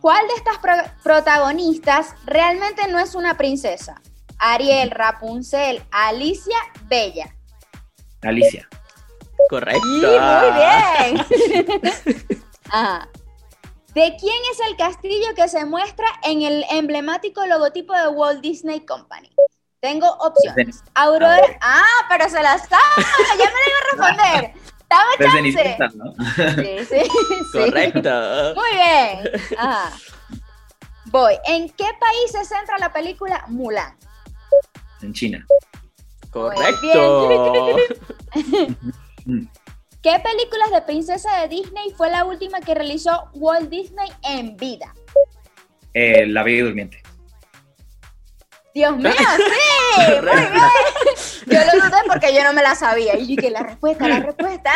¿Cuál 0.00 0.26
de 0.28 0.34
estas 0.34 0.58
protagonistas 1.02 2.14
realmente 2.24 2.88
no 2.88 2.98
es 2.98 3.14
una 3.14 3.36
princesa? 3.36 4.00
Ariel, 4.40 4.90
Rapunzel, 4.90 5.82
Alicia, 5.90 6.56
Bella. 6.88 7.34
Alicia. 8.22 8.68
Correcto. 9.48 9.86
muy 9.86 10.06
bien. 10.06 11.26
¿De 13.94 14.16
quién 14.16 14.36
es 14.52 14.60
el 14.68 14.76
castillo 14.76 15.34
que 15.34 15.48
se 15.48 15.64
muestra 15.64 16.06
en 16.22 16.42
el 16.42 16.64
emblemático 16.70 17.44
logotipo 17.46 17.92
de 17.92 18.08
Walt 18.08 18.40
Disney 18.40 18.80
Company? 18.86 19.30
Tengo 19.80 20.08
opciones. 20.20 20.82
Aurora. 20.94 21.58
Ah, 21.60 22.06
pero 22.08 22.28
se 22.28 22.42
la 22.42 22.58
sabe. 22.58 22.80
Ya 23.38 23.46
me 23.46 23.60
la 23.60 23.66
iba 23.66 23.78
a 23.78 23.84
responder. 23.90 24.52
Dame 24.88 25.12
chance. 25.18 25.96
¿no? 25.96 26.12
Sí, 26.62 26.78
sí, 26.84 27.10
sí. 27.52 27.58
Correcto. 27.58 28.54
Muy 28.54 28.72
bien. 28.72 29.30
Ajá. 29.58 29.92
Voy. 31.06 31.34
¿En 31.46 31.68
qué 31.70 31.86
país 31.98 32.30
se 32.30 32.44
centra 32.44 32.78
la 32.78 32.92
película 32.92 33.44
Mulan? 33.48 33.96
En 35.02 35.12
China. 35.12 35.46
Correcto. 36.30 37.76
¿Qué 40.02 40.18
películas 40.18 40.70
de 40.72 40.82
princesa 40.82 41.40
de 41.40 41.48
Disney 41.48 41.92
fue 41.94 42.10
la 42.10 42.24
última 42.24 42.60
que 42.60 42.74
realizó 42.74 43.28
Walt 43.34 43.68
Disney 43.68 44.10
en 44.22 44.56
vida? 44.56 44.94
Eh, 45.92 46.26
la 46.26 46.42
Bella 46.42 46.64
Durmiente. 46.64 47.02
Dios 48.72 48.96
mío, 48.96 49.10
sí, 49.36 50.02
muy 50.22 50.40
bien. 50.40 50.64
Yo 51.46 51.58
lo 51.58 51.84
dudé 51.84 51.96
porque 52.06 52.32
yo 52.34 52.44
no 52.44 52.52
me 52.52 52.62
la 52.62 52.74
sabía. 52.74 53.16
Y 53.18 53.26
dije, 53.26 53.50
la 53.50 53.62
respuesta, 53.62 54.08
la 54.08 54.20
respuesta. 54.20 54.72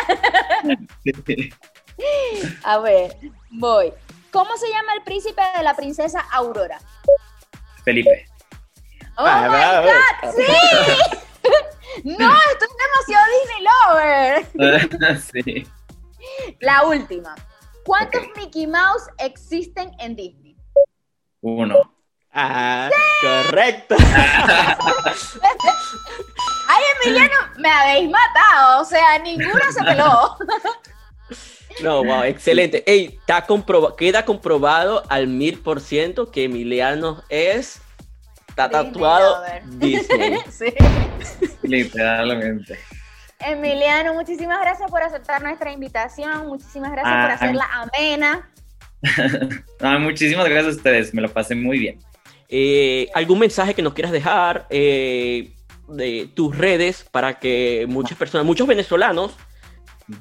A 2.65 2.79
ver, 2.81 3.17
voy. 3.51 3.93
¿Cómo 4.31 4.57
se 4.57 4.69
llama 4.69 4.95
el 4.95 5.03
príncipe 5.05 5.43
de 5.57 5.63
la 5.63 5.75
princesa 5.75 6.21
Aurora? 6.33 6.81
Felipe. 7.85 8.27
¡Oh, 9.17 9.25
ah, 9.27 9.49
my 9.49 9.87
God! 9.87 10.35
¡Sí! 10.35 10.43
¡No! 12.05 12.35
Esto 12.53 12.65
es 12.65 12.73
demasiado 12.85 13.27
Disney 13.41 13.63
Lover. 13.69 15.21
sí. 15.45 15.67
La 16.61 16.85
última. 16.85 17.35
¿Cuántos 17.85 18.23
Mickey 18.37 18.67
Mouse 18.67 19.05
existen 19.19 19.93
en 19.99 20.17
Disney? 20.17 20.57
Uno. 21.43 21.95
Ah, 22.33 22.91
correcto. 23.21 23.95
Ay, 26.69 26.83
Emiliano, 27.05 27.37
me 27.59 27.71
habéis 27.71 28.11
matado. 28.11 28.83
O 28.83 28.85
sea, 28.85 29.19
ninguno 29.21 29.61
se 29.71 29.85
peló. 29.85 30.37
No, 31.83 32.03
wow, 32.03 32.23
excelente. 32.25 32.83
Ey, 32.87 33.19
está 33.21 33.47
queda 33.97 34.25
comprobado 34.25 35.05
al 35.09 35.29
mil 35.29 35.61
por 35.61 35.81
ciento 35.81 36.31
que 36.33 36.45
Emiliano 36.45 37.23
es 37.29 37.81
Está 38.55 38.71
tatuado 38.71 39.43
Disney. 39.65 40.39
sí. 40.49 40.67
Literalmente. 41.63 42.79
Emiliano, 43.41 44.15
muchísimas 44.15 44.61
gracias 44.61 44.89
por 44.89 45.03
aceptar 45.03 45.43
nuestra 45.43 45.73
invitación. 45.73 46.47
Muchísimas 46.47 46.93
gracias 46.93 47.13
por 47.13 47.31
ah, 47.31 47.35
hacerla 47.35 47.69
amena. 47.73 48.51
muchísimas 49.99 50.49
gracias 50.49 50.75
a 50.75 50.77
ustedes. 50.77 51.13
Me 51.13 51.21
lo 51.21 51.33
pasé 51.33 51.57
muy 51.57 51.81
bien. 51.81 51.99
Eh, 52.49 53.09
¿Algún 53.13 53.41
mensaje 53.41 53.75
que 53.75 53.83
nos 53.83 53.93
quieras 53.93 54.13
dejar 54.13 54.69
eh, 54.71 55.53
de 55.89 56.31
tus 56.33 56.57
redes 56.57 57.05
para 57.11 57.41
que 57.41 57.87
muchas 57.89 58.17
personas, 58.17 58.47
muchos 58.47 58.69
venezolanos 58.69 59.35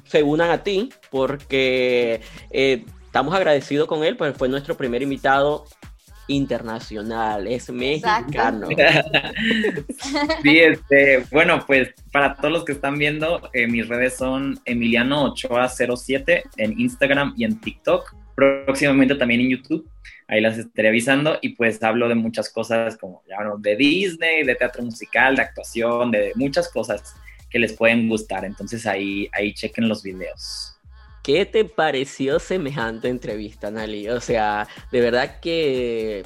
se 0.06 0.24
unan 0.24 0.50
a 0.50 0.64
ti? 0.64 0.92
Porque 1.08 2.20
eh, 2.50 2.84
estamos 3.04 3.32
agradecidos 3.32 3.86
con 3.86 4.02
él, 4.02 4.16
porque 4.16 4.36
fue 4.36 4.48
nuestro 4.48 4.76
primer 4.76 5.02
invitado 5.02 5.66
internacional, 6.28 7.46
es 7.46 7.70
mexicano. 7.70 8.68
sí, 10.42 10.58
este, 10.58 11.24
bueno, 11.30 11.64
pues 11.66 11.94
para 12.12 12.34
todos 12.36 12.52
los 12.52 12.64
que 12.64 12.72
están 12.72 12.98
viendo, 12.98 13.48
eh, 13.52 13.66
mis 13.66 13.88
redes 13.88 14.16
son 14.16 14.60
Emiliano 14.64 15.24
Ochoa 15.24 15.68
07 15.68 16.44
en 16.56 16.80
Instagram 16.80 17.34
y 17.36 17.44
en 17.44 17.60
TikTok, 17.60 18.14
próximamente 18.34 19.14
también 19.14 19.40
en 19.40 19.50
YouTube. 19.50 19.88
Ahí 20.26 20.40
las 20.40 20.56
estaré 20.56 20.88
avisando 20.88 21.38
y 21.42 21.50
pues 21.50 21.82
hablo 21.82 22.08
de 22.08 22.14
muchas 22.14 22.50
cosas 22.50 22.96
como 22.96 23.22
ya 23.28 23.36
de 23.58 23.76
Disney, 23.76 24.42
de 24.44 24.54
teatro 24.54 24.82
musical, 24.82 25.36
de 25.36 25.42
actuación, 25.42 26.10
de 26.10 26.32
muchas 26.34 26.70
cosas 26.70 27.14
que 27.50 27.58
les 27.58 27.74
pueden 27.74 28.08
gustar. 28.08 28.44
Entonces 28.44 28.86
ahí, 28.86 29.28
ahí 29.32 29.52
chequen 29.52 29.88
los 29.88 30.02
videos. 30.02 30.73
¿Qué 31.24 31.46
te 31.46 31.64
pareció 31.64 32.38
semejante 32.38 33.08
entrevista, 33.08 33.70
Nali? 33.70 34.10
O 34.10 34.20
sea, 34.20 34.68
de 34.92 35.00
verdad 35.00 35.40
que 35.40 36.22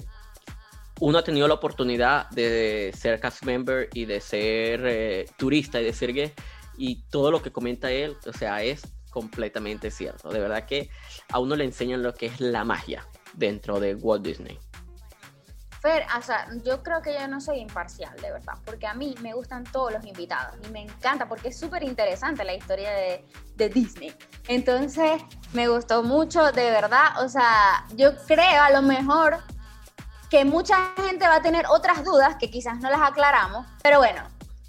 uno 0.99 1.19
ha 1.19 1.23
tenido 1.23 1.47
la 1.47 1.55
oportunidad 1.55 2.29
de 2.31 2.93
ser 2.99 3.21
cast 3.21 3.45
member 3.45 3.89
y 3.95 4.07
de 4.07 4.21
ser 4.21 4.83
eh, 4.85 5.27
turista 5.37 5.81
y 5.81 5.85
de 5.85 5.93
ser 5.93 6.13
gay, 6.13 6.33
y 6.77 7.05
todo 7.11 7.31
lo 7.31 7.41
que 7.41 7.53
comenta 7.53 7.93
él, 7.93 8.17
o 8.27 8.33
sea, 8.33 8.65
es 8.65 8.83
completamente 9.11 9.93
cierto. 9.93 10.31
De 10.31 10.41
verdad 10.41 10.67
que 10.67 10.91
a 11.31 11.39
uno 11.39 11.55
le 11.55 11.63
enseñan 11.63 12.03
lo 12.03 12.13
que 12.13 12.27
es 12.27 12.41
la 12.41 12.65
magia 12.65 13.07
dentro 13.35 13.79
de 13.79 13.95
Walt 13.95 14.25
Disney. 14.27 14.59
Fer, 15.81 16.05
o 16.19 16.23
sea, 16.23 16.49
yo 16.65 16.83
creo 16.83 17.01
que 17.03 17.15
yo 17.15 17.29
no 17.29 17.41
soy 17.41 17.61
imparcial, 17.61 18.15
de 18.21 18.33
verdad, 18.33 18.55
porque 18.65 18.87
a 18.87 18.95
mí 18.95 19.15
me 19.21 19.33
gustan 19.33 19.63
todos 19.65 19.93
los 19.93 20.05
invitados 20.05 20.57
y 20.67 20.71
me 20.73 20.83
encanta 20.83 21.29
porque 21.29 21.49
es 21.49 21.59
súper 21.59 21.85
interesante 21.85 22.45
la 22.45 22.55
historia 22.55 22.91
de, 22.91 23.25
Disney. 23.69 24.15
Entonces, 24.47 25.21
me 25.53 25.69
gustó 25.69 26.03
mucho, 26.03 26.53
de 26.53 26.71
verdad, 26.71 27.25
o 27.25 27.29
sea, 27.29 27.85
yo 27.97 28.17
creo 28.27 28.63
a 28.63 28.71
lo 28.71 28.83
mejor 28.83 29.39
que 30.31 30.45
mucha 30.45 30.77
gente 30.97 31.27
va 31.27 31.37
a 31.37 31.43
tener 31.43 31.67
otras 31.69 32.05
dudas 32.05 32.37
que 32.37 32.51
quizás 32.51 32.79
no 32.79 32.89
las 32.89 33.01
aclaramos, 33.01 33.67
pero 33.83 33.99
bueno, 33.99 34.23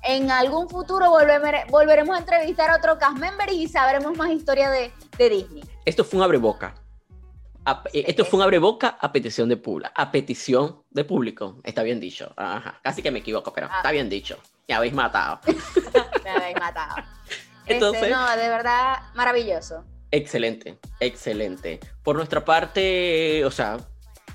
en 0.04 0.32
algún 0.32 0.70
futuro 0.70 1.12
volveremos 1.12 2.16
a 2.16 2.20
entrevistar 2.20 2.72
a 2.72 2.78
otro 2.78 2.98
cast 2.98 3.18
member 3.18 3.52
y 3.52 3.68
sabremos 3.68 4.18
más 4.18 4.32
historia 4.32 4.72
de, 4.72 4.92
de 5.18 5.30
Disney. 5.30 5.64
Esto 5.86 6.04
fue 6.04 6.18
un 6.18 6.24
abreboca. 6.24 6.74
Eh, 7.94 8.06
esto 8.08 8.26
fue 8.26 8.38
un 8.38 8.44
abreboca 8.44 8.98
a 9.00 9.12
petición 9.12 9.50
de 9.50 9.58
público. 9.58 9.92
A 9.96 10.12
petición 10.12 10.84
de 10.90 11.04
público. 11.04 11.60
Está 11.64 11.84
bien 11.84 12.00
dicho. 12.00 12.34
Ajá. 12.36 12.80
Casi 12.84 13.02
que 13.02 13.12
me 13.12 13.20
equivoco, 13.20 13.54
pero 13.54 13.68
está 13.68 13.90
ah. 13.90 13.92
bien 13.92 14.10
dicho. 14.10 14.38
Me 14.68 14.76
habéis 14.76 14.94
matado. 14.94 15.40
me 16.24 16.30
habéis 16.30 16.56
matado. 16.60 16.96
Este, 17.70 17.86
Entonces, 17.86 18.10
no, 18.10 18.36
de 18.36 18.50
verdad, 18.50 18.98
maravilloso. 19.14 19.86
Excelente, 20.10 20.80
excelente. 21.00 21.80
Por 22.02 22.16
nuestra 22.16 22.44
parte, 22.44 23.46
o 23.46 23.52
sea, 23.52 23.78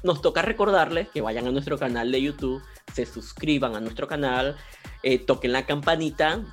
nos 0.05 0.22
toca 0.22 0.41
recordarles 0.41 1.09
que 1.09 1.20
vayan 1.20 1.49
a 1.49 1.51
nuestro 1.51 1.77
canal 1.77 2.12
de 2.12 2.22
YouTube, 2.22 2.62
se 2.93 3.07
suscriban 3.07 3.75
a 3.75 3.81
nuestro 3.81 4.07
canal, 4.07 4.57
eh, 5.03 5.18
toquen 5.18 5.53
la 5.53 5.66
campanita, 5.66 6.45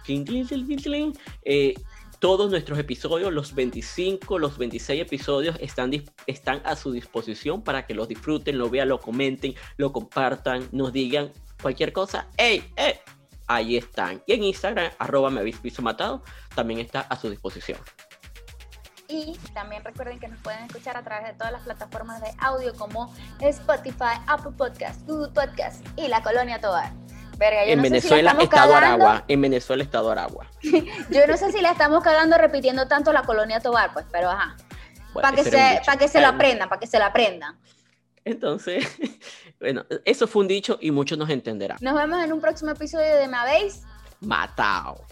eh, 1.43 1.73
todos 2.21 2.51
nuestros 2.51 2.77
episodios, 2.77 3.33
los 3.33 3.55
25, 3.55 4.37
los 4.37 4.59
26 4.59 5.01
episodios 5.01 5.57
están, 5.59 5.91
están 6.27 6.61
a 6.63 6.75
su 6.75 6.91
disposición 6.91 7.63
para 7.63 7.87
que 7.87 7.95
los 7.95 8.07
disfruten, 8.07 8.59
lo 8.59 8.69
vean, 8.69 8.89
lo 8.89 8.99
comenten, 8.99 9.55
lo 9.77 9.91
compartan, 9.91 10.69
nos 10.71 10.93
digan 10.93 11.31
cualquier 11.61 11.91
cosa. 11.91 12.27
¡Ey! 12.37 12.71
¡Eh! 12.77 12.99
Ahí 13.47 13.75
están. 13.75 14.21
Y 14.27 14.33
en 14.33 14.43
Instagram, 14.43 14.91
arroba 14.99 15.31
me 15.31 15.39
habéis 15.39 15.81
matado, 15.81 16.21
también 16.53 16.79
está 16.79 17.01
a 17.01 17.19
su 17.19 17.27
disposición. 17.27 17.79
y 19.09 19.35
también 19.55 19.83
recuerden 19.83 20.19
que 20.19 20.27
nos 20.27 20.39
pueden 20.41 20.63
escuchar 20.65 20.95
a 20.95 21.03
través 21.03 21.27
de 21.27 21.33
todas 21.33 21.51
las 21.51 21.63
plataformas 21.63 22.21
de 22.21 22.29
audio 22.37 22.73
como 22.75 23.13
Spotify, 23.39 24.21
Apple 24.27 24.53
Podcast, 24.55 25.05
Google 25.07 25.31
Podcast 25.33 25.83
y 25.97 26.07
la 26.07 26.21
Colonia 26.21 26.61
Tobar. 26.61 26.93
Verga, 27.41 27.65
yo 27.65 27.71
en 27.71 27.77
no 27.77 27.83
Venezuela, 27.83 28.35
si 28.37 28.43
Estado 28.43 28.75
Aragua. 28.75 29.23
En 29.27 29.41
Venezuela, 29.41 29.83
Estado 29.83 30.11
Aragua. 30.11 30.45
yo 30.61 31.25
no 31.27 31.37
sé 31.37 31.51
si 31.51 31.59
la 31.59 31.71
estamos 31.71 32.03
cagando 32.03 32.37
repitiendo 32.37 32.87
tanto 32.87 33.11
la 33.11 33.23
Colonia 33.23 33.59
Tobar, 33.59 33.91
pues, 33.93 34.05
pero 34.11 34.29
ajá. 34.29 34.55
para 35.11 35.31
que, 35.35 35.43
se, 35.43 35.81
para 35.83 35.97
que 35.97 36.07
se 36.07 36.21
lo 36.21 36.27
aprendan, 36.27 36.69
para 36.69 36.79
que 36.79 36.85
se 36.85 36.99
lo 36.99 37.05
aprendan. 37.05 37.57
Entonces, 38.25 38.85
bueno, 39.59 39.87
eso 40.05 40.27
fue 40.27 40.43
un 40.43 40.49
dicho 40.49 40.77
y 40.81 40.91
muchos 40.91 41.17
nos 41.17 41.31
entenderán. 41.31 41.79
Nos 41.81 41.95
vemos 41.95 42.23
en 42.23 42.31
un 42.31 42.39
próximo 42.39 42.69
episodio 42.69 43.15
de 43.15 43.27
Me 43.27 43.37
Matao. 44.19 45.03